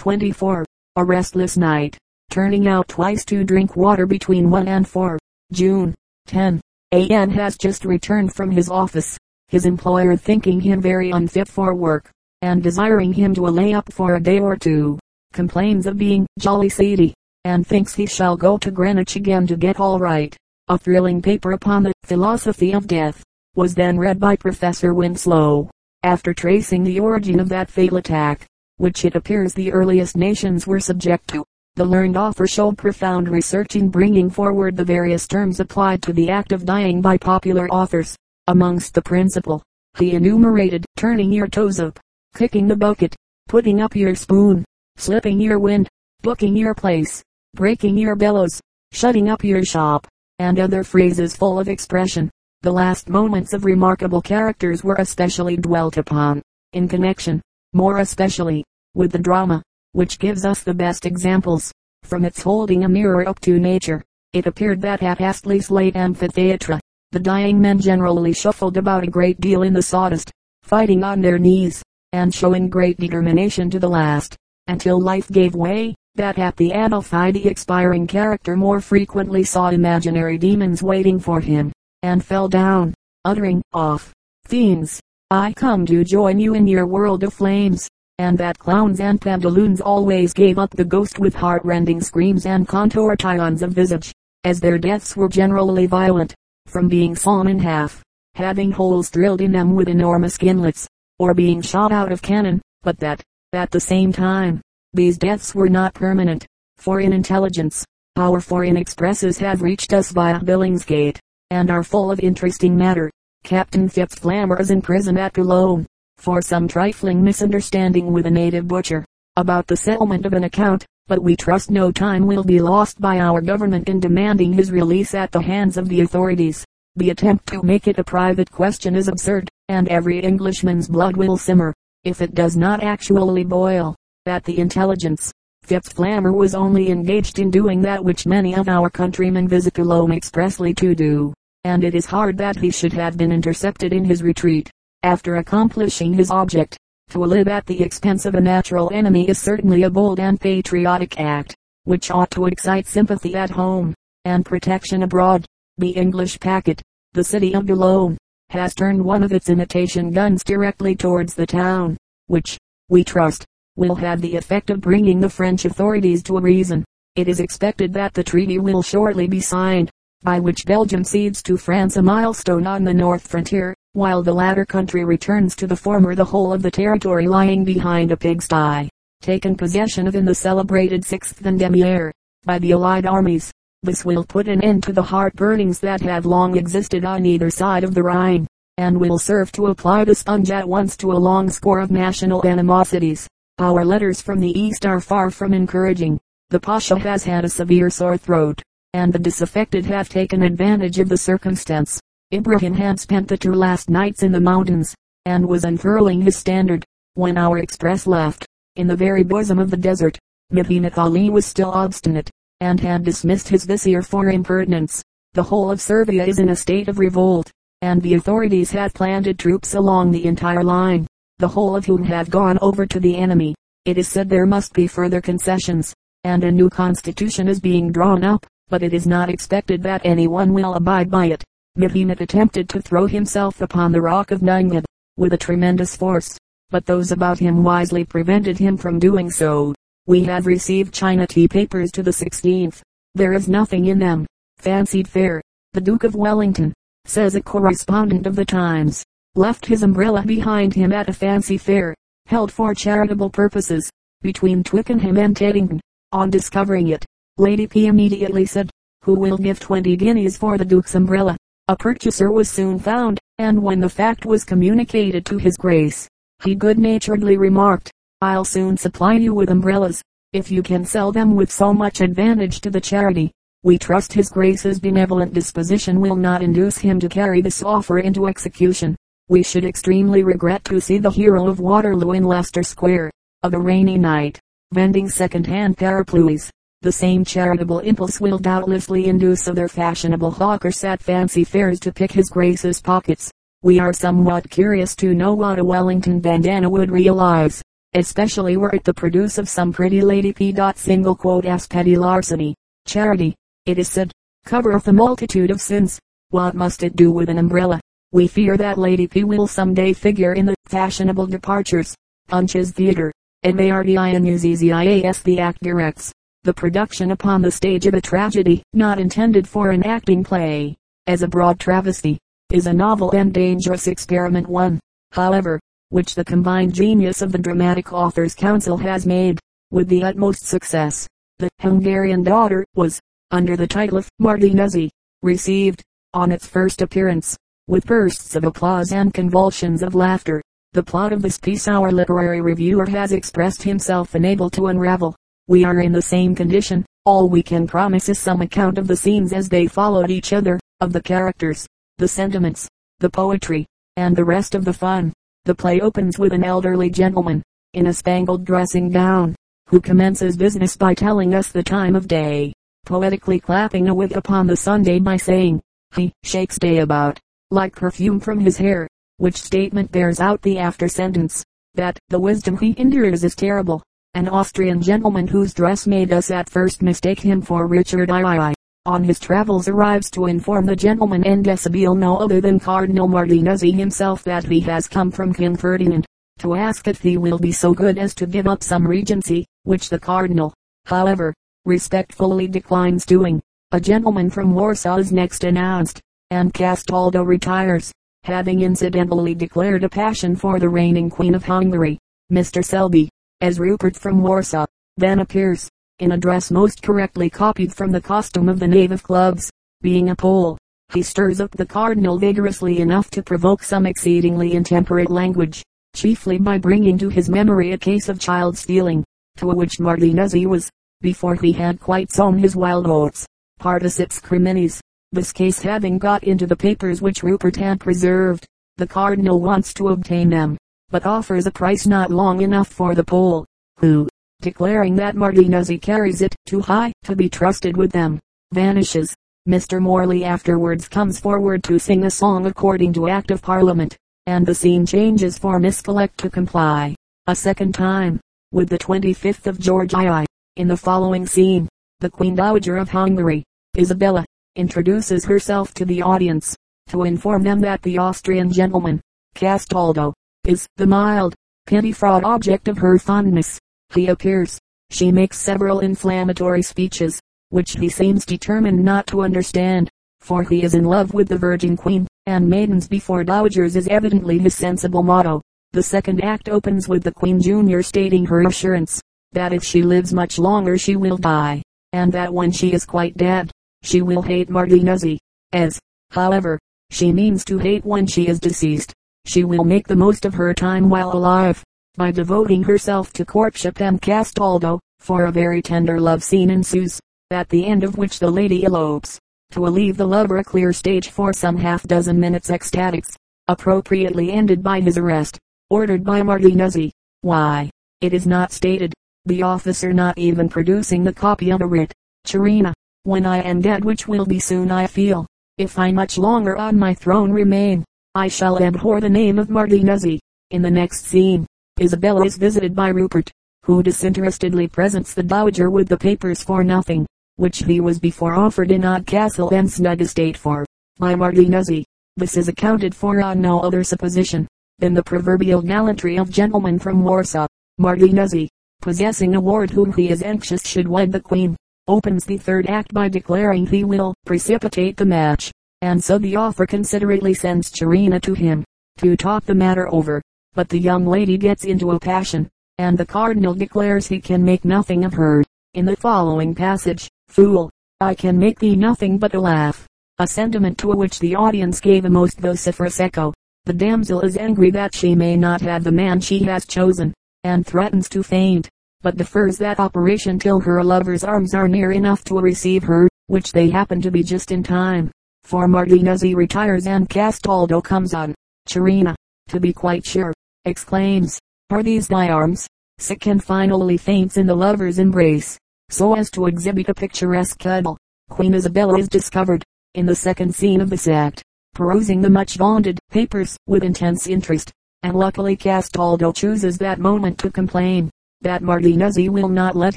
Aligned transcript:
24. 0.00 0.64
A 0.96 1.04
restless 1.04 1.58
night, 1.58 1.98
turning 2.30 2.66
out 2.66 2.88
twice 2.88 3.22
to 3.22 3.44
drink 3.44 3.76
water 3.76 4.06
between 4.06 4.48
1 4.48 4.66
and 4.66 4.88
4. 4.88 5.18
June 5.52 5.94
10. 6.26 6.58
A.N. 6.92 7.28
has 7.28 7.58
just 7.58 7.84
returned 7.84 8.32
from 8.32 8.50
his 8.50 8.70
office, 8.70 9.18
his 9.48 9.66
employer 9.66 10.16
thinking 10.16 10.58
him 10.58 10.80
very 10.80 11.10
unfit 11.10 11.46
for 11.48 11.74
work, 11.74 12.10
and 12.40 12.62
desiring 12.62 13.12
him 13.12 13.34
to 13.34 13.42
lay 13.42 13.74
up 13.74 13.92
for 13.92 14.14
a 14.14 14.22
day 14.22 14.40
or 14.40 14.56
two. 14.56 14.98
Complains 15.34 15.84
of 15.84 15.98
being 15.98 16.26
jolly 16.38 16.70
seedy, 16.70 17.12
and 17.44 17.66
thinks 17.66 17.94
he 17.94 18.06
shall 18.06 18.38
go 18.38 18.56
to 18.56 18.70
Greenwich 18.70 19.16
again 19.16 19.46
to 19.48 19.54
get 19.54 19.78
all 19.78 19.98
right. 19.98 20.34
A 20.68 20.78
thrilling 20.78 21.20
paper 21.20 21.52
upon 21.52 21.82
the 21.82 21.92
philosophy 22.04 22.72
of 22.72 22.86
death 22.86 23.22
was 23.54 23.74
then 23.74 23.98
read 23.98 24.18
by 24.18 24.34
Professor 24.34 24.94
Winslow. 24.94 25.68
After 26.02 26.32
tracing 26.32 26.84
the 26.84 27.00
origin 27.00 27.38
of 27.38 27.50
that 27.50 27.68
fatal 27.68 27.98
attack, 27.98 28.46
which 28.80 29.04
it 29.04 29.14
appears 29.14 29.52
the 29.52 29.70
earliest 29.70 30.16
nations 30.16 30.66
were 30.66 30.80
subject 30.80 31.28
to, 31.28 31.44
the 31.76 31.84
learned 31.84 32.16
author 32.16 32.46
showed 32.46 32.78
profound 32.78 33.28
research 33.28 33.76
in 33.76 33.90
bringing 33.90 34.30
forward 34.30 34.76
the 34.76 34.84
various 34.84 35.28
terms 35.28 35.60
applied 35.60 36.02
to 36.02 36.14
the 36.14 36.30
act 36.30 36.50
of 36.50 36.64
dying 36.64 37.02
by 37.02 37.18
popular 37.18 37.68
authors. 37.68 38.16
Amongst 38.46 38.94
the 38.94 39.02
principal, 39.02 39.62
he 39.98 40.12
enumerated 40.12 40.86
turning 40.96 41.30
your 41.30 41.46
toes 41.46 41.78
up, 41.78 42.00
kicking 42.34 42.66
the 42.66 42.74
bucket, 42.74 43.14
putting 43.48 43.82
up 43.82 43.94
your 43.94 44.14
spoon, 44.14 44.64
slipping 44.96 45.38
your 45.38 45.58
wind, 45.58 45.86
booking 46.22 46.56
your 46.56 46.74
place, 46.74 47.22
breaking 47.54 47.98
your 47.98 48.16
bellows, 48.16 48.60
shutting 48.92 49.28
up 49.28 49.44
your 49.44 49.62
shop, 49.62 50.06
and 50.38 50.58
other 50.58 50.82
phrases 50.82 51.36
full 51.36 51.60
of 51.60 51.68
expression. 51.68 52.30
The 52.62 52.72
last 52.72 53.08
moments 53.08 53.52
of 53.52 53.64
remarkable 53.64 54.22
characters 54.22 54.82
were 54.82 54.96
especially 54.96 55.56
dwelt 55.56 55.98
upon, 55.98 56.40
in 56.72 56.88
connection, 56.88 57.40
more 57.72 57.98
especially, 57.98 58.64
with 58.94 59.12
the 59.12 59.18
drama, 59.18 59.62
which 59.92 60.18
gives 60.18 60.44
us 60.44 60.62
the 60.62 60.74
best 60.74 61.06
examples. 61.06 61.72
From 62.02 62.24
its 62.24 62.42
holding 62.42 62.84
a 62.84 62.88
mirror 62.88 63.28
up 63.28 63.40
to 63.40 63.58
nature, 63.58 64.02
it 64.32 64.46
appeared 64.46 64.80
that 64.82 65.02
at 65.02 65.20
Astley's 65.20 65.70
late 65.70 65.96
amphitheatre, 65.96 66.80
the 67.12 67.20
dying 67.20 67.60
men 67.60 67.78
generally 67.78 68.32
shuffled 68.32 68.76
about 68.76 69.04
a 69.04 69.10
great 69.10 69.40
deal 69.40 69.62
in 69.62 69.72
the 69.72 69.82
sawdust, 69.82 70.30
fighting 70.62 71.02
on 71.02 71.20
their 71.20 71.38
knees, 71.38 71.82
and 72.12 72.34
showing 72.34 72.68
great 72.68 72.96
determination 72.98 73.70
to 73.70 73.78
the 73.78 73.88
last, 73.88 74.36
until 74.68 75.00
life 75.00 75.28
gave 75.28 75.54
way 75.54 75.94
that 76.14 76.38
at 76.38 76.56
the 76.56 76.72
Adelphi 76.72 77.32
the 77.32 77.46
expiring 77.46 78.06
character 78.06 78.56
more 78.56 78.80
frequently 78.80 79.44
saw 79.44 79.68
imaginary 79.68 80.38
demons 80.38 80.82
waiting 80.82 81.18
for 81.18 81.40
him, 81.40 81.72
and 82.02 82.24
fell 82.24 82.48
down, 82.48 82.94
uttering, 83.24 83.62
off, 83.72 84.12
fiends, 84.44 85.00
I 85.30 85.52
come 85.52 85.86
to 85.86 86.04
join 86.04 86.38
you 86.38 86.54
in 86.54 86.66
your 86.66 86.86
world 86.86 87.22
of 87.22 87.32
flames, 87.32 87.88
and 88.20 88.36
that 88.36 88.58
clowns 88.58 89.00
and 89.00 89.18
pantaloons 89.18 89.80
always 89.80 90.34
gave 90.34 90.58
up 90.58 90.68
the 90.72 90.84
ghost 90.84 91.18
with 91.18 91.34
heart-rending 91.34 92.02
screams 92.02 92.44
and 92.44 92.68
contortions 92.68 93.62
of 93.62 93.72
visage, 93.72 94.12
as 94.44 94.60
their 94.60 94.76
deaths 94.76 95.16
were 95.16 95.26
generally 95.26 95.86
violent, 95.86 96.34
from 96.66 96.86
being 96.86 97.16
sawn 97.16 97.48
in 97.48 97.58
half, 97.58 98.04
having 98.34 98.70
holes 98.70 99.10
drilled 99.10 99.40
in 99.40 99.52
them 99.52 99.74
with 99.74 99.88
enormous 99.88 100.36
gimlets, 100.36 100.86
or 101.18 101.32
being 101.32 101.62
shot 101.62 101.92
out 101.92 102.12
of 102.12 102.20
cannon, 102.20 102.60
but 102.82 102.98
that, 102.98 103.22
at 103.54 103.70
the 103.70 103.80
same 103.80 104.12
time, 104.12 104.60
these 104.92 105.16
deaths 105.16 105.54
were 105.54 105.70
not 105.70 105.94
permanent. 105.94 106.46
Foreign 106.76 107.14
intelligence, 107.14 107.86
our 108.16 108.38
foreign 108.38 108.76
expresses 108.76 109.38
have 109.38 109.62
reached 109.62 109.94
us 109.94 110.12
via 110.12 110.40
Billingsgate, 110.40 111.18
and 111.50 111.70
are 111.70 111.82
full 111.82 112.10
of 112.10 112.20
interesting 112.20 112.76
matter. 112.76 113.10
Captain 113.44 113.88
Phipps 113.88 114.16
Flammer 114.16 114.60
is 114.60 114.70
in 114.70 114.82
prison 114.82 115.16
at 115.16 115.32
Boulogne, 115.32 115.86
for 116.20 116.42
some 116.42 116.68
trifling 116.68 117.22
misunderstanding 117.22 118.12
with 118.12 118.26
a 118.26 118.30
native 118.30 118.68
butcher, 118.68 119.04
about 119.36 119.66
the 119.66 119.76
settlement 119.76 120.26
of 120.26 120.32
an 120.34 120.44
account, 120.44 120.84
but 121.06 121.22
we 121.22 121.34
trust 121.34 121.70
no 121.70 121.90
time 121.90 122.26
will 122.26 122.44
be 122.44 122.60
lost 122.60 123.00
by 123.00 123.18
our 123.18 123.40
government 123.40 123.88
in 123.88 123.98
demanding 123.98 124.52
his 124.52 124.70
release 124.70 125.14
at 125.14 125.32
the 125.32 125.40
hands 125.40 125.76
of 125.76 125.88
the 125.88 126.02
authorities. 126.02 126.64
The 126.96 127.10
attempt 127.10 127.46
to 127.48 127.62
make 127.62 127.88
it 127.88 127.98
a 127.98 128.04
private 128.04 128.50
question 128.50 128.94
is 128.94 129.08
absurd, 129.08 129.48
and 129.68 129.88
every 129.88 130.20
Englishman's 130.20 130.88
blood 130.88 131.16
will 131.16 131.36
simmer, 131.36 131.72
if 132.04 132.20
it 132.20 132.34
does 132.34 132.56
not 132.56 132.82
actually 132.82 133.44
boil 133.44 133.96
that 134.26 134.44
the 134.44 134.58
intelligence. 134.58 135.32
Phipps 135.62 135.92
Flammer 135.92 136.32
was 136.32 136.54
only 136.54 136.90
engaged 136.90 137.38
in 137.38 137.50
doing 137.50 137.80
that 137.82 138.04
which 138.04 138.26
many 138.26 138.54
of 138.54 138.68
our 138.68 138.90
countrymen 138.90 139.48
visit 139.48 139.74
Boulogne 139.74 140.12
expressly 140.12 140.74
to 140.74 140.94
do, 140.94 141.32
and 141.64 141.84
it 141.84 141.94
is 141.94 142.06
hard 142.06 142.36
that 142.38 142.56
he 142.56 142.70
should 142.70 142.92
have 142.92 143.16
been 143.16 143.32
intercepted 143.32 143.92
in 143.92 144.04
his 144.04 144.22
retreat, 144.22 144.70
after 145.02 145.36
accomplishing 145.36 146.12
his 146.12 146.30
object. 146.30 146.76
To 147.10 147.20
live 147.20 147.48
at 147.48 147.66
the 147.66 147.82
expense 147.82 148.24
of 148.26 148.34
a 148.34 148.40
natural 148.40 148.90
enemy 148.92 149.28
is 149.28 149.38
certainly 149.40 149.82
a 149.82 149.90
bold 149.90 150.20
and 150.20 150.40
patriotic 150.40 151.18
act, 151.18 151.56
which 151.84 152.10
ought 152.10 152.30
to 152.32 152.46
excite 152.46 152.86
sympathy 152.86 153.34
at 153.34 153.50
home, 153.50 153.94
and 154.24 154.44
protection 154.44 155.02
abroad. 155.02 155.44
The 155.78 155.90
English 155.90 156.38
packet, 156.38 156.82
the 157.14 157.24
city 157.24 157.54
of 157.54 157.66
Boulogne, 157.66 158.18
has 158.50 158.74
turned 158.74 159.04
one 159.04 159.22
of 159.22 159.32
its 159.32 159.48
imitation 159.48 160.12
guns 160.12 160.44
directly 160.44 160.94
towards 160.94 161.34
the 161.34 161.46
town, 161.46 161.96
which, 162.26 162.58
we 162.88 163.02
trust, 163.02 163.44
will 163.76 163.94
have 163.94 164.20
the 164.20 164.36
effect 164.36 164.70
of 164.70 164.80
bringing 164.80 165.20
the 165.20 165.30
French 165.30 165.64
authorities 165.64 166.22
to 166.24 166.36
a 166.36 166.40
reason. 166.40 166.84
It 167.16 167.28
is 167.28 167.40
expected 167.40 167.92
that 167.94 168.12
the 168.12 168.22
treaty 168.22 168.58
will 168.58 168.82
shortly 168.82 169.26
be 169.26 169.40
signed, 169.40 169.90
by 170.22 170.38
which 170.38 170.66
Belgium 170.66 171.02
cedes 171.02 171.42
to 171.44 171.56
France 171.56 171.96
a 171.96 172.02
milestone 172.02 172.66
on 172.66 172.84
the 172.84 172.94
north 172.94 173.26
frontier, 173.26 173.74
while 174.00 174.22
the 174.22 174.32
latter 174.32 174.64
country 174.64 175.04
returns 175.04 175.54
to 175.54 175.66
the 175.66 175.76
former 175.76 176.14
the 176.14 176.24
whole 176.24 176.54
of 176.54 176.62
the 176.62 176.70
territory 176.70 177.26
lying 177.28 177.64
behind 177.64 178.10
a 178.10 178.16
pigsty, 178.16 178.88
taken 179.20 179.54
possession 179.54 180.06
of 180.06 180.16
in 180.16 180.24
the 180.24 180.34
celebrated 180.34 181.02
6th 181.02 181.34
Vendemiaire, 181.34 182.10
by 182.46 182.58
the 182.60 182.70
allied 182.70 183.04
armies. 183.04 183.52
This 183.82 184.02
will 184.02 184.24
put 184.24 184.48
an 184.48 184.64
end 184.64 184.82
to 184.84 184.94
the 184.94 185.02
heart 185.02 185.34
burnings 185.34 185.80
that 185.80 186.00
have 186.00 186.24
long 186.24 186.56
existed 186.56 187.04
on 187.04 187.26
either 187.26 187.50
side 187.50 187.84
of 187.84 187.92
the 187.92 188.02
Rhine, 188.02 188.46
and 188.78 188.98
will 188.98 189.18
serve 189.18 189.52
to 189.52 189.66
apply 189.66 190.04
the 190.04 190.14
sponge 190.14 190.50
at 190.50 190.66
once 190.66 190.96
to 190.96 191.12
a 191.12 191.24
long 191.28 191.50
score 191.50 191.80
of 191.80 191.90
national 191.90 192.46
animosities. 192.46 193.28
Our 193.58 193.84
letters 193.84 194.22
from 194.22 194.40
the 194.40 194.58
East 194.58 194.86
are 194.86 195.02
far 195.02 195.28
from 195.28 195.52
encouraging. 195.52 196.18
The 196.48 196.58
Pasha 196.58 196.98
has 197.00 197.24
had 197.24 197.44
a 197.44 197.50
severe 197.50 197.90
sore 197.90 198.16
throat, 198.16 198.62
and 198.94 199.12
the 199.12 199.18
disaffected 199.18 199.84
have 199.84 200.08
taken 200.08 200.42
advantage 200.42 200.98
of 200.98 201.10
the 201.10 201.18
circumstance. 201.18 202.00
Ibrahim 202.32 202.74
had 202.74 203.00
spent 203.00 203.28
the 203.28 203.36
two 203.36 203.52
last 203.52 203.90
nights 203.90 204.22
in 204.22 204.32
the 204.32 204.40
mountains, 204.40 204.94
and 205.24 205.48
was 205.48 205.64
unfurling 205.64 206.22
his 206.22 206.36
standard, 206.36 206.84
when 207.14 207.36
our 207.36 207.58
express 207.58 208.06
left, 208.06 208.46
in 208.76 208.86
the 208.86 208.96
very 208.96 209.22
bosom 209.22 209.58
of 209.58 209.70
the 209.70 209.76
desert. 209.76 210.18
Mehemet 210.52 210.96
Ali 210.98 211.30
was 211.30 211.46
still 211.46 211.70
obstinate, 211.70 212.30
and 212.60 212.80
had 212.80 213.04
dismissed 213.04 213.48
his 213.48 213.64
vizier 213.64 214.02
for 214.02 214.30
impertinence. 214.30 215.02
The 215.34 215.42
whole 215.42 215.70
of 215.70 215.80
Servia 215.80 216.24
is 216.24 216.38
in 216.38 216.50
a 216.50 216.56
state 216.56 216.88
of 216.88 216.98
revolt, 216.98 217.50
and 217.82 218.02
the 218.02 218.14
authorities 218.14 218.70
have 218.72 218.94
planted 218.94 219.38
troops 219.38 219.74
along 219.74 220.10
the 220.10 220.26
entire 220.26 220.64
line 220.64 221.06
the 221.40 221.48
whole 221.48 221.74
of 221.74 221.86
whom 221.86 222.04
have 222.04 222.28
gone 222.28 222.58
over 222.60 222.84
to 222.84 223.00
the 223.00 223.16
enemy. 223.16 223.54
It 223.86 223.96
is 223.96 224.06
said 224.08 224.28
there 224.28 224.44
must 224.44 224.74
be 224.74 224.86
further 224.86 225.22
concessions, 225.22 225.94
and 226.22 226.44
a 226.44 226.52
new 226.52 226.68
constitution 226.68 227.48
is 227.48 227.60
being 227.60 227.90
drawn 227.90 228.22
up, 228.22 228.46
but 228.68 228.82
it 228.82 228.92
is 228.92 229.06
not 229.06 229.30
expected 229.30 229.82
that 229.82 230.02
anyone 230.04 230.52
will 230.52 230.74
abide 230.74 231.10
by 231.10 231.26
it. 231.26 231.42
Mehemet 231.78 232.20
attempted 232.20 232.68
to 232.68 232.82
throw 232.82 233.06
himself 233.06 233.60
upon 233.60 233.92
the 233.92 234.00
rock 234.00 234.32
of 234.32 234.42
Nineveh, 234.42 234.84
with 235.16 235.32
a 235.32 235.38
tremendous 235.38 235.96
force, 235.96 236.36
but 236.68 236.84
those 236.84 237.12
about 237.12 237.38
him 237.38 237.62
wisely 237.62 238.04
prevented 238.04 238.58
him 238.58 238.76
from 238.76 238.98
doing 238.98 239.30
so. 239.30 239.72
We 240.06 240.24
have 240.24 240.46
received 240.46 240.92
China 240.92 241.26
tea 241.26 241.46
papers 241.46 241.92
to 241.92 242.02
the 242.02 242.10
16th. 242.10 242.80
There 243.14 243.32
is 243.32 243.48
nothing 243.48 243.86
in 243.86 244.00
them. 244.00 244.26
Fancied 244.58 245.06
fair. 245.06 245.40
The 245.72 245.80
Duke 245.80 246.02
of 246.02 246.16
Wellington, 246.16 246.74
says 247.04 247.36
a 247.36 247.40
correspondent 247.40 248.26
of 248.26 248.34
the 248.34 248.44
Times, 248.44 249.04
left 249.36 249.64
his 249.64 249.84
umbrella 249.84 250.22
behind 250.22 250.74
him 250.74 250.92
at 250.92 251.08
a 251.08 251.12
fancy 251.12 251.56
fair, 251.56 251.94
held 252.26 252.50
for 252.50 252.74
charitable 252.74 253.30
purposes, 253.30 253.88
between 254.22 254.64
Twickenham 254.64 255.16
and 255.16 255.36
Teddington. 255.36 255.80
On 256.12 256.30
discovering 256.30 256.88
it, 256.88 257.06
Lady 257.38 257.68
P 257.68 257.86
immediately 257.86 258.44
said, 258.44 258.68
who 259.02 259.14
will 259.14 259.38
give 259.38 259.60
20 259.60 259.96
guineas 259.96 260.36
for 260.36 260.58
the 260.58 260.64
Duke's 260.64 260.96
umbrella? 260.96 261.36
A 261.70 261.76
purchaser 261.76 262.32
was 262.32 262.50
soon 262.50 262.80
found, 262.80 263.20
and 263.38 263.62
when 263.62 263.78
the 263.78 263.88
fact 263.88 264.26
was 264.26 264.42
communicated 264.42 265.24
to 265.26 265.38
his 265.38 265.56
grace, 265.56 266.08
he 266.42 266.56
good-naturedly 266.56 267.36
remarked, 267.36 267.92
I'll 268.20 268.44
soon 268.44 268.76
supply 268.76 269.12
you 269.12 269.34
with 269.34 269.50
umbrellas, 269.50 270.02
if 270.32 270.50
you 270.50 270.64
can 270.64 270.84
sell 270.84 271.12
them 271.12 271.36
with 271.36 271.48
so 271.48 271.72
much 271.72 272.00
advantage 272.00 272.60
to 272.62 272.70
the 272.70 272.80
charity. 272.80 273.30
We 273.62 273.78
trust 273.78 274.12
his 274.12 274.30
grace's 274.30 274.80
benevolent 274.80 275.32
disposition 275.32 276.00
will 276.00 276.16
not 276.16 276.42
induce 276.42 276.76
him 276.76 276.98
to 276.98 277.08
carry 277.08 277.40
this 277.40 277.62
offer 277.62 278.00
into 278.00 278.26
execution. 278.26 278.96
We 279.28 279.44
should 279.44 279.64
extremely 279.64 280.24
regret 280.24 280.64
to 280.64 280.80
see 280.80 280.98
the 280.98 281.08
hero 281.08 281.46
of 281.46 281.60
Waterloo 281.60 282.14
in 282.14 282.24
Leicester 282.24 282.64
Square, 282.64 283.12
of 283.44 283.54
a 283.54 283.60
rainy 283.60 283.96
night, 283.96 284.40
vending 284.72 285.08
second-hand 285.08 285.76
parapluies. 285.76 286.50
The 286.82 286.90
same 286.90 287.26
charitable 287.26 287.80
impulse 287.80 288.22
will 288.22 288.38
doubtlessly 288.38 289.04
induce 289.04 289.46
other 289.46 289.68
fashionable 289.68 290.30
hawkers 290.30 290.82
at 290.82 291.02
fancy 291.02 291.44
fairs 291.44 291.78
to 291.80 291.92
pick 291.92 292.10
his 292.10 292.30
grace's 292.30 292.80
pockets. 292.80 293.30
We 293.62 293.78
are 293.78 293.92
somewhat 293.92 294.48
curious 294.48 294.96
to 294.96 295.12
know 295.12 295.34
what 295.34 295.58
a 295.58 295.64
Wellington 295.64 296.20
bandana 296.20 296.70
would 296.70 296.90
realize. 296.90 297.62
especially 297.92 298.56
were 298.56 298.70
it 298.70 298.84
the 298.84 298.94
produce 298.94 299.36
of 299.36 299.46
some 299.46 299.72
pretty 299.72 300.00
lady 300.00 300.32
P. 300.32 300.54
Single 300.74 301.14
quote 301.14 301.44
as 301.44 301.66
petty 301.66 301.96
larceny. 301.96 302.54
Charity, 302.86 303.34
it 303.66 303.78
is 303.78 303.88
said, 303.88 304.10
covereth 304.46 304.88
a 304.88 304.92
multitude 304.92 305.50
of 305.50 305.60
sins. 305.60 305.98
What 306.30 306.54
must 306.54 306.82
it 306.82 306.96
do 306.96 307.12
with 307.12 307.28
an 307.28 307.36
umbrella? 307.36 307.78
We 308.12 308.26
fear 308.26 308.56
that 308.56 308.78
Lady 308.78 309.06
P 309.06 309.24
will 309.24 309.46
some 309.46 309.74
day 309.74 309.92
figure 309.92 310.32
in 310.32 310.46
the 310.46 310.54
fashionable 310.64 311.26
departures. 311.26 311.94
Punch's 312.28 312.70
Theater. 312.70 313.12
M-A-R-D-I-N-U-Z-Z-I-A-S 313.42 315.22
The 315.22 315.40
act 315.40 315.62
directs. 315.62 316.12
The 316.42 316.54
production 316.54 317.10
upon 317.10 317.42
the 317.42 317.50
stage 317.50 317.86
of 317.86 317.92
a 317.92 318.00
tragedy, 318.00 318.62
not 318.72 318.98
intended 318.98 319.46
for 319.46 319.72
an 319.72 319.82
acting 319.82 320.24
play, 320.24 320.74
as 321.06 321.22
a 321.22 321.28
broad 321.28 321.60
travesty, 321.60 322.18
is 322.50 322.66
a 322.66 322.72
novel 322.72 323.10
and 323.10 323.30
dangerous 323.30 323.86
experiment 323.86 324.48
one, 324.48 324.80
however, 325.12 325.60
which 325.90 326.14
the 326.14 326.24
combined 326.24 326.72
genius 326.72 327.20
of 327.20 327.30
the 327.30 327.38
Dramatic 327.38 327.92
Authors 327.92 328.34
Council 328.34 328.78
has 328.78 329.04
made, 329.04 329.38
with 329.70 329.86
the 329.88 330.02
utmost 330.02 330.46
success. 330.46 331.06
The 331.40 331.50
Hungarian 331.60 332.22
Daughter 332.22 332.64
was, 332.74 332.98
under 333.30 333.54
the 333.54 333.66
title 333.66 333.98
of 333.98 334.08
Martinuzzi, 334.18 334.88
received, 335.22 335.82
on 336.14 336.32
its 336.32 336.46
first 336.46 336.80
appearance, 336.80 337.36
with 337.68 337.84
bursts 337.84 338.34
of 338.34 338.44
applause 338.44 338.92
and 338.92 339.12
convulsions 339.12 339.82
of 339.82 339.94
laughter. 339.94 340.40
The 340.72 340.82
plot 340.82 341.12
of 341.12 341.20
this 341.20 341.36
piece 341.36 341.68
our 341.68 341.92
literary 341.92 342.40
reviewer 342.40 342.86
has 342.86 343.12
expressed 343.12 343.62
himself 343.62 344.14
unable 344.14 344.48
to 344.50 344.68
unravel. 344.68 345.14
We 345.50 345.64
are 345.64 345.80
in 345.80 345.90
the 345.90 346.00
same 346.00 346.36
condition. 346.36 346.86
All 347.04 347.28
we 347.28 347.42
can 347.42 347.66
promise 347.66 348.08
is 348.08 348.20
some 348.20 348.40
account 348.40 348.78
of 348.78 348.86
the 348.86 348.94
scenes 348.94 349.32
as 349.32 349.48
they 349.48 349.66
followed 349.66 350.08
each 350.08 350.32
other, 350.32 350.60
of 350.80 350.92
the 350.92 351.02
characters, 351.02 351.66
the 351.98 352.06
sentiments, 352.06 352.68
the 353.00 353.10
poetry, 353.10 353.66
and 353.96 354.14
the 354.14 354.24
rest 354.24 354.54
of 354.54 354.64
the 354.64 354.72
fun. 354.72 355.12
The 355.46 355.54
play 355.56 355.80
opens 355.80 356.20
with 356.20 356.32
an 356.32 356.44
elderly 356.44 356.88
gentleman, 356.88 357.42
in 357.74 357.88
a 357.88 357.92
spangled 357.92 358.44
dressing 358.44 358.90
gown, 358.90 359.34
who 359.66 359.80
commences 359.80 360.36
business 360.36 360.76
by 360.76 360.94
telling 360.94 361.34
us 361.34 361.48
the 361.48 361.64
time 361.64 361.96
of 361.96 362.06
day, 362.06 362.52
poetically 362.86 363.40
clapping 363.40 363.88
a 363.88 363.94
wig 363.94 364.12
upon 364.12 364.46
the 364.46 364.56
Sunday 364.56 365.00
by 365.00 365.16
saying, 365.16 365.60
he 365.96 366.12
shakes 366.22 366.60
day 366.60 366.78
about, 366.78 367.18
like 367.50 367.74
perfume 367.74 368.20
from 368.20 368.38
his 368.38 368.56
hair, 368.56 368.86
which 369.16 369.42
statement 369.42 369.90
bears 369.90 370.20
out 370.20 370.40
the 370.42 370.58
after 370.58 370.86
sentence, 370.86 371.42
that 371.74 371.98
the 372.08 372.20
wisdom 372.20 372.56
he 372.56 372.72
endures 372.78 373.24
is 373.24 373.34
terrible. 373.34 373.82
An 374.14 374.28
Austrian 374.28 374.82
gentleman 374.82 375.28
whose 375.28 375.54
dress 375.54 375.86
made 375.86 376.12
us 376.12 376.32
at 376.32 376.50
first 376.50 376.82
mistake 376.82 377.20
him 377.20 377.40
for 377.40 377.68
Richard 377.68 378.10
II, 378.10 378.54
on 378.84 379.04
his 379.04 379.20
travels 379.20 379.68
arrives 379.68 380.10
to 380.10 380.26
inform 380.26 380.66
the 380.66 380.74
gentleman 380.74 381.22
and 381.22 381.44
dishabille 381.44 381.96
no 381.96 382.16
other 382.16 382.40
than 382.40 382.58
Cardinal 382.58 383.06
Martinuzzi 383.06 383.72
himself 383.72 384.24
that 384.24 384.42
he 384.42 384.58
has 384.60 384.88
come 384.88 385.12
from 385.12 385.32
King 385.32 385.54
Ferdinand, 385.54 386.06
to 386.40 386.56
ask 386.56 386.88
if 386.88 387.00
he 387.00 387.18
will 387.18 387.38
be 387.38 387.52
so 387.52 387.72
good 387.72 387.98
as 387.98 388.12
to 388.16 388.26
give 388.26 388.48
up 388.48 388.64
some 388.64 388.84
regency, 388.84 389.46
which 389.62 389.88
the 389.90 389.98
cardinal, 389.98 390.54
however, 390.86 391.32
respectfully 391.64 392.48
declines 392.48 393.06
doing. 393.06 393.40
A 393.70 393.80
gentleman 393.80 394.28
from 394.28 394.54
Warsaw 394.54 394.96
is 394.96 395.12
next 395.12 395.44
announced, 395.44 396.00
and 396.32 396.52
Castaldo 396.52 397.22
retires, 397.22 397.92
having 398.24 398.62
incidentally 398.62 399.36
declared 399.36 399.84
a 399.84 399.88
passion 399.88 400.34
for 400.34 400.58
the 400.58 400.68
reigning 400.68 401.10
Queen 401.10 401.36
of 401.36 401.44
Hungary. 401.44 401.96
Mr. 402.32 402.64
Selby, 402.64 403.09
as 403.40 403.58
Rupert 403.58 403.96
from 403.96 404.20
Warsaw, 404.22 404.66
then 404.96 405.20
appears, 405.20 405.68
in 405.98 406.12
a 406.12 406.18
dress 406.18 406.50
most 406.50 406.82
correctly 406.82 407.30
copied 407.30 407.74
from 407.74 407.90
the 407.90 408.00
costume 408.00 408.48
of 408.48 408.58
the 408.58 408.68
knave 408.68 408.92
of 408.92 409.02
clubs. 409.02 409.50
Being 409.80 410.10
a 410.10 410.16
Pole, 410.16 410.58
he 410.92 411.02
stirs 411.02 411.40
up 411.40 411.52
the 411.52 411.64
cardinal 411.64 412.18
vigorously 412.18 412.80
enough 412.80 413.08
to 413.10 413.22
provoke 413.22 413.62
some 413.62 413.86
exceedingly 413.86 414.52
intemperate 414.52 415.10
language, 415.10 415.62
chiefly 415.94 416.38
by 416.38 416.58
bringing 416.58 416.98
to 416.98 417.08
his 417.08 417.30
memory 417.30 417.72
a 417.72 417.78
case 417.78 418.08
of 418.08 418.20
child 418.20 418.58
stealing, 418.58 419.04
to 419.36 419.46
which 419.46 419.80
Martinuzzi 419.80 420.46
was, 420.46 420.68
before 421.00 421.34
he 421.34 421.52
had 421.52 421.80
quite 421.80 422.12
sown 422.12 422.38
his 422.38 422.56
wild 422.56 422.86
oats, 422.86 423.26
participes 423.58 424.20
criminis. 424.20 424.80
This 425.12 425.32
case 425.32 425.60
having 425.60 425.98
got 425.98 426.24
into 426.24 426.46
the 426.46 426.56
papers 426.56 427.00
which 427.00 427.22
Rupert 427.22 427.56
had 427.56 427.80
preserved, 427.80 428.46
the 428.76 428.86
cardinal 428.86 429.40
wants 429.40 429.72
to 429.74 429.88
obtain 429.88 430.28
them, 430.28 430.56
but 430.90 431.06
offers 431.06 431.46
a 431.46 431.50
price 431.50 431.86
not 431.86 432.10
long 432.10 432.42
enough 432.42 432.68
for 432.68 432.94
the 432.94 433.04
Pole, 433.04 433.46
who, 433.78 434.08
declaring 434.40 434.96
that 434.96 435.14
Martinuzzi 435.14 435.80
carries 435.80 436.22
it 436.22 436.34
too 436.46 436.60
high 436.60 436.92
to 437.04 437.14
be 437.16 437.28
trusted 437.28 437.76
with 437.76 437.92
them, 437.92 438.18
vanishes. 438.52 439.14
Mr. 439.48 439.80
Morley 439.80 440.24
afterwards 440.24 440.88
comes 440.88 441.18
forward 441.18 441.64
to 441.64 441.78
sing 441.78 442.04
a 442.04 442.10
song 442.10 442.46
according 442.46 442.92
to 442.92 443.08
Act 443.08 443.30
of 443.30 443.40
Parliament, 443.40 443.96
and 444.26 444.44
the 444.44 444.54
scene 444.54 444.84
changes 444.84 445.38
for 445.38 445.58
Miss 445.58 445.80
Collect 445.80 446.18
to 446.18 446.28
comply. 446.28 446.94
A 447.26 447.34
second 447.34 447.74
time, 447.74 448.20
with 448.52 448.68
the 448.68 448.78
25th 448.78 449.46
of 449.46 449.58
George 449.58 449.94
II. 449.94 450.26
In 450.56 450.68
the 450.68 450.76
following 450.76 451.26
scene, 451.26 451.68
the 452.00 452.10
Queen 452.10 452.34
Dowager 452.34 452.76
of 452.76 452.90
Hungary, 452.90 453.44
Isabella, 453.78 454.24
introduces 454.56 455.24
herself 455.24 455.72
to 455.74 455.84
the 455.84 456.02
audience, 456.02 456.56
to 456.88 457.04
inform 457.04 457.42
them 457.42 457.60
that 457.60 457.82
the 457.82 457.98
Austrian 457.98 458.52
gentleman, 458.52 459.00
Castaldo, 459.34 460.12
is 460.46 460.66
the 460.76 460.86
mild, 460.86 461.34
petty 461.66 461.92
fraud 461.92 462.24
object 462.24 462.68
of 462.68 462.78
her 462.78 462.98
fondness. 462.98 463.58
He 463.94 464.06
appears. 464.06 464.58
She 464.90 465.12
makes 465.12 465.38
several 465.38 465.80
inflammatory 465.80 466.62
speeches, 466.62 467.20
which 467.50 467.72
he 467.72 467.88
seems 467.88 468.24
determined 468.24 468.82
not 468.82 469.06
to 469.08 469.22
understand, 469.22 469.90
for 470.20 470.42
he 470.42 470.62
is 470.62 470.74
in 470.74 470.84
love 470.84 471.12
with 471.12 471.28
the 471.28 471.36
Virgin 471.36 471.76
Queen, 471.76 472.06
and 472.26 472.48
maidens 472.48 472.88
before 472.88 473.24
dowagers 473.24 473.76
is 473.76 473.88
evidently 473.88 474.38
his 474.38 474.54
sensible 474.54 475.02
motto. 475.02 475.42
The 475.72 475.82
second 475.82 476.24
act 476.24 476.48
opens 476.48 476.88
with 476.88 477.04
the 477.04 477.12
Queen 477.12 477.40
Junior 477.40 477.82
stating 477.82 478.26
her 478.26 478.42
assurance, 478.42 479.00
that 479.32 479.52
if 479.52 479.62
she 479.62 479.82
lives 479.82 480.12
much 480.12 480.38
longer 480.38 480.78
she 480.78 480.96
will 480.96 481.16
die, 481.16 481.62
and 481.92 482.10
that 482.12 482.32
when 482.32 482.50
she 482.50 482.72
is 482.72 482.84
quite 482.84 483.16
dead, 483.16 483.50
she 483.82 484.02
will 484.02 484.22
hate 484.22 484.48
Martinuzzi, 484.48 485.18
as, 485.52 485.78
however, 486.10 486.58
she 486.90 487.12
means 487.12 487.44
to 487.44 487.58
hate 487.58 487.84
when 487.84 488.06
she 488.06 488.26
is 488.26 488.40
deceased. 488.40 488.92
She 489.26 489.44
will 489.44 489.64
make 489.64 489.86
the 489.86 489.96
most 489.96 490.24
of 490.24 490.34
her 490.34 490.52
time 490.54 490.88
while 490.88 491.12
alive, 491.12 491.62
by 491.96 492.10
devoting 492.10 492.62
herself 492.62 493.12
to 493.14 493.24
courtship 493.24 493.80
and 493.80 494.00
Castaldo, 494.00 494.80
for 494.98 495.24
a 495.24 495.32
very 495.32 495.62
tender 495.62 496.00
love 496.00 496.22
scene 496.22 496.50
ensues, 496.50 497.00
at 497.30 497.48
the 497.48 497.66
end 497.66 497.84
of 497.84 497.98
which 497.98 498.18
the 498.18 498.30
lady 498.30 498.64
elopes, 498.64 499.18
to 499.50 499.60
leave 499.60 499.96
the 499.96 500.06
lover 500.06 500.38
a 500.38 500.44
clear 500.44 500.72
stage 500.72 501.10
for 501.10 501.32
some 501.32 501.56
half 501.56 501.82
dozen 501.84 502.18
minutes 502.18 502.50
ecstatics, 502.50 503.14
appropriately 503.48 504.32
ended 504.32 504.62
by 504.62 504.80
his 504.80 504.96
arrest, 504.96 505.38
ordered 505.70 506.04
by 506.04 506.22
Martinuzzi. 506.22 506.90
Why, 507.22 507.70
it 508.00 508.14
is 508.14 508.26
not 508.26 508.52
stated, 508.52 508.94
the 509.26 509.42
officer 509.42 509.92
not 509.92 510.16
even 510.16 510.48
producing 510.48 511.04
the 511.04 511.12
copy 511.12 511.50
of 511.50 511.60
a 511.60 511.66
writ. 511.66 511.92
Charina, 512.26 512.72
when 513.02 513.26
I 513.26 513.42
am 513.42 513.60
dead 513.60 513.84
which 513.84 514.08
will 514.08 514.24
be 514.24 514.38
soon 514.38 514.70
I 514.70 514.86
feel, 514.86 515.26
if 515.58 515.78
I 515.78 515.92
much 515.92 516.16
longer 516.16 516.56
on 516.56 516.78
my 516.78 516.94
throne 516.94 517.30
remain, 517.30 517.84
I 518.16 518.26
shall 518.26 518.60
abhor 518.60 519.00
the 519.00 519.08
name 519.08 519.38
of 519.38 519.50
Martinuzzi. 519.50 520.18
In 520.50 520.62
the 520.62 520.70
next 520.70 521.06
scene, 521.06 521.46
Isabella 521.80 522.24
is 522.24 522.36
visited 522.36 522.74
by 522.74 522.88
Rupert, 522.88 523.30
who 523.64 523.84
disinterestedly 523.84 524.66
presents 524.66 525.14
the 525.14 525.22
dowager 525.22 525.70
with 525.70 525.86
the 525.86 525.96
papers 525.96 526.42
for 526.42 526.64
nothing, 526.64 527.06
which 527.36 527.58
he 527.58 527.80
was 527.80 528.00
before 528.00 528.34
offered 528.34 528.72
in 528.72 528.82
Oldcastle 528.82 529.52
and 529.52 529.70
snug 529.70 530.00
estate 530.00 530.36
for, 530.36 530.66
by 530.98 531.14
Martinuzzi. 531.14 531.84
This 532.16 532.36
is 532.36 532.48
accounted 532.48 532.96
for 532.96 533.22
on 533.22 533.40
no 533.40 533.60
other 533.60 533.84
supposition, 533.84 534.48
than 534.80 534.92
the 534.92 535.04
proverbial 535.04 535.62
gallantry 535.62 536.18
of 536.18 536.30
gentlemen 536.30 536.80
from 536.80 537.04
Warsaw. 537.04 537.46
Martinuzzi, 537.80 538.48
possessing 538.82 539.36
a 539.36 539.40
ward 539.40 539.70
whom 539.70 539.92
he 539.92 540.08
is 540.08 540.24
anxious 540.24 540.66
should 540.66 540.88
wed 540.88 541.12
the 541.12 541.20
queen, 541.20 541.56
opens 541.86 542.24
the 542.24 542.38
third 542.38 542.66
act 542.66 542.92
by 542.92 543.08
declaring 543.08 543.68
he 543.68 543.84
will 543.84 544.14
precipitate 544.26 544.96
the 544.96 545.06
match, 545.06 545.52
and 545.82 546.02
so 546.02 546.18
the 546.18 546.36
offer 546.36 546.66
considerately 546.66 547.34
sends 547.34 547.70
Charina 547.70 548.20
to 548.22 548.34
him, 548.34 548.64
to 548.98 549.16
talk 549.16 549.44
the 549.44 549.54
matter 549.54 549.92
over. 549.92 550.22
But 550.54 550.68
the 550.68 550.78
young 550.78 551.06
lady 551.06 551.38
gets 551.38 551.64
into 551.64 551.92
a 551.92 552.00
passion, 552.00 552.48
and 552.78 552.98
the 552.98 553.06
cardinal 553.06 553.54
declares 553.54 554.06
he 554.06 554.20
can 554.20 554.44
make 554.44 554.64
nothing 554.64 555.04
of 555.04 555.12
her. 555.14 555.44
In 555.74 555.84
the 555.84 555.96
following 555.96 556.54
passage, 556.54 557.08
Fool, 557.28 557.70
I 558.00 558.14
can 558.14 558.38
make 558.38 558.58
thee 558.58 558.74
nothing 558.74 559.16
but 559.16 559.34
a 559.34 559.40
laugh. 559.40 559.86
A 560.18 560.26
sentiment 560.26 560.76
to 560.78 560.88
which 560.88 561.18
the 561.18 561.36
audience 561.36 561.80
gave 561.80 562.04
a 562.04 562.10
most 562.10 562.40
vociferous 562.40 562.98
echo. 562.98 563.32
The 563.64 563.72
damsel 563.72 564.22
is 564.22 564.36
angry 564.36 564.70
that 564.72 564.94
she 564.94 565.14
may 565.14 565.36
not 565.36 565.60
have 565.60 565.84
the 565.84 565.92
man 565.92 566.20
she 566.20 566.40
has 566.44 566.66
chosen, 566.66 567.14
and 567.44 567.64
threatens 567.64 568.08
to 568.08 568.22
faint, 568.22 568.68
but 569.02 569.16
defers 569.16 569.56
that 569.58 569.78
operation 569.78 570.38
till 570.38 570.60
her 570.60 570.82
lover's 570.82 571.24
arms 571.24 571.54
are 571.54 571.68
near 571.68 571.92
enough 571.92 572.24
to 572.24 572.40
receive 572.40 572.82
her, 572.82 573.08
which 573.28 573.52
they 573.52 573.70
happen 573.70 574.00
to 574.02 574.10
be 574.10 574.22
just 574.22 574.50
in 574.50 574.62
time. 574.62 575.10
For 575.50 575.66
Martinuzzi 575.66 576.36
retires 576.36 576.86
and 576.86 577.08
Castaldo 577.08 577.80
comes 577.80 578.14
on. 578.14 578.36
Charina, 578.68 579.16
to 579.48 579.58
be 579.58 579.72
quite 579.72 580.06
sure, 580.06 580.32
exclaims, 580.64 581.40
Are 581.70 581.82
these 581.82 582.06
thy 582.06 582.28
arms? 582.28 582.68
Sick 582.98 583.26
and 583.26 583.42
finally 583.42 583.96
faints 583.96 584.36
in 584.36 584.46
the 584.46 584.54
lover's 584.54 585.00
embrace, 585.00 585.58
so 585.88 586.14
as 586.14 586.30
to 586.30 586.46
exhibit 586.46 586.88
a 586.88 586.94
picturesque 586.94 587.58
cuddle. 587.58 587.98
Queen 588.28 588.54
Isabella 588.54 588.96
is 588.96 589.08
discovered, 589.08 589.64
in 589.94 590.06
the 590.06 590.14
second 590.14 590.54
scene 590.54 590.80
of 590.80 590.88
this 590.88 591.08
act, 591.08 591.42
perusing 591.74 592.20
the 592.20 592.30
much 592.30 592.54
vaunted 592.54 593.00
papers 593.10 593.56
with 593.66 593.82
intense 593.82 594.28
interest. 594.28 594.70
and 595.02 595.16
luckily 595.16 595.56
Castaldo 595.56 596.30
chooses 596.30 596.78
that 596.78 597.00
moment 597.00 597.38
to 597.38 597.50
complain, 597.50 598.08
that 598.40 598.62
Martinuzzi 598.62 599.28
will 599.28 599.48
not 599.48 599.74
let 599.74 599.96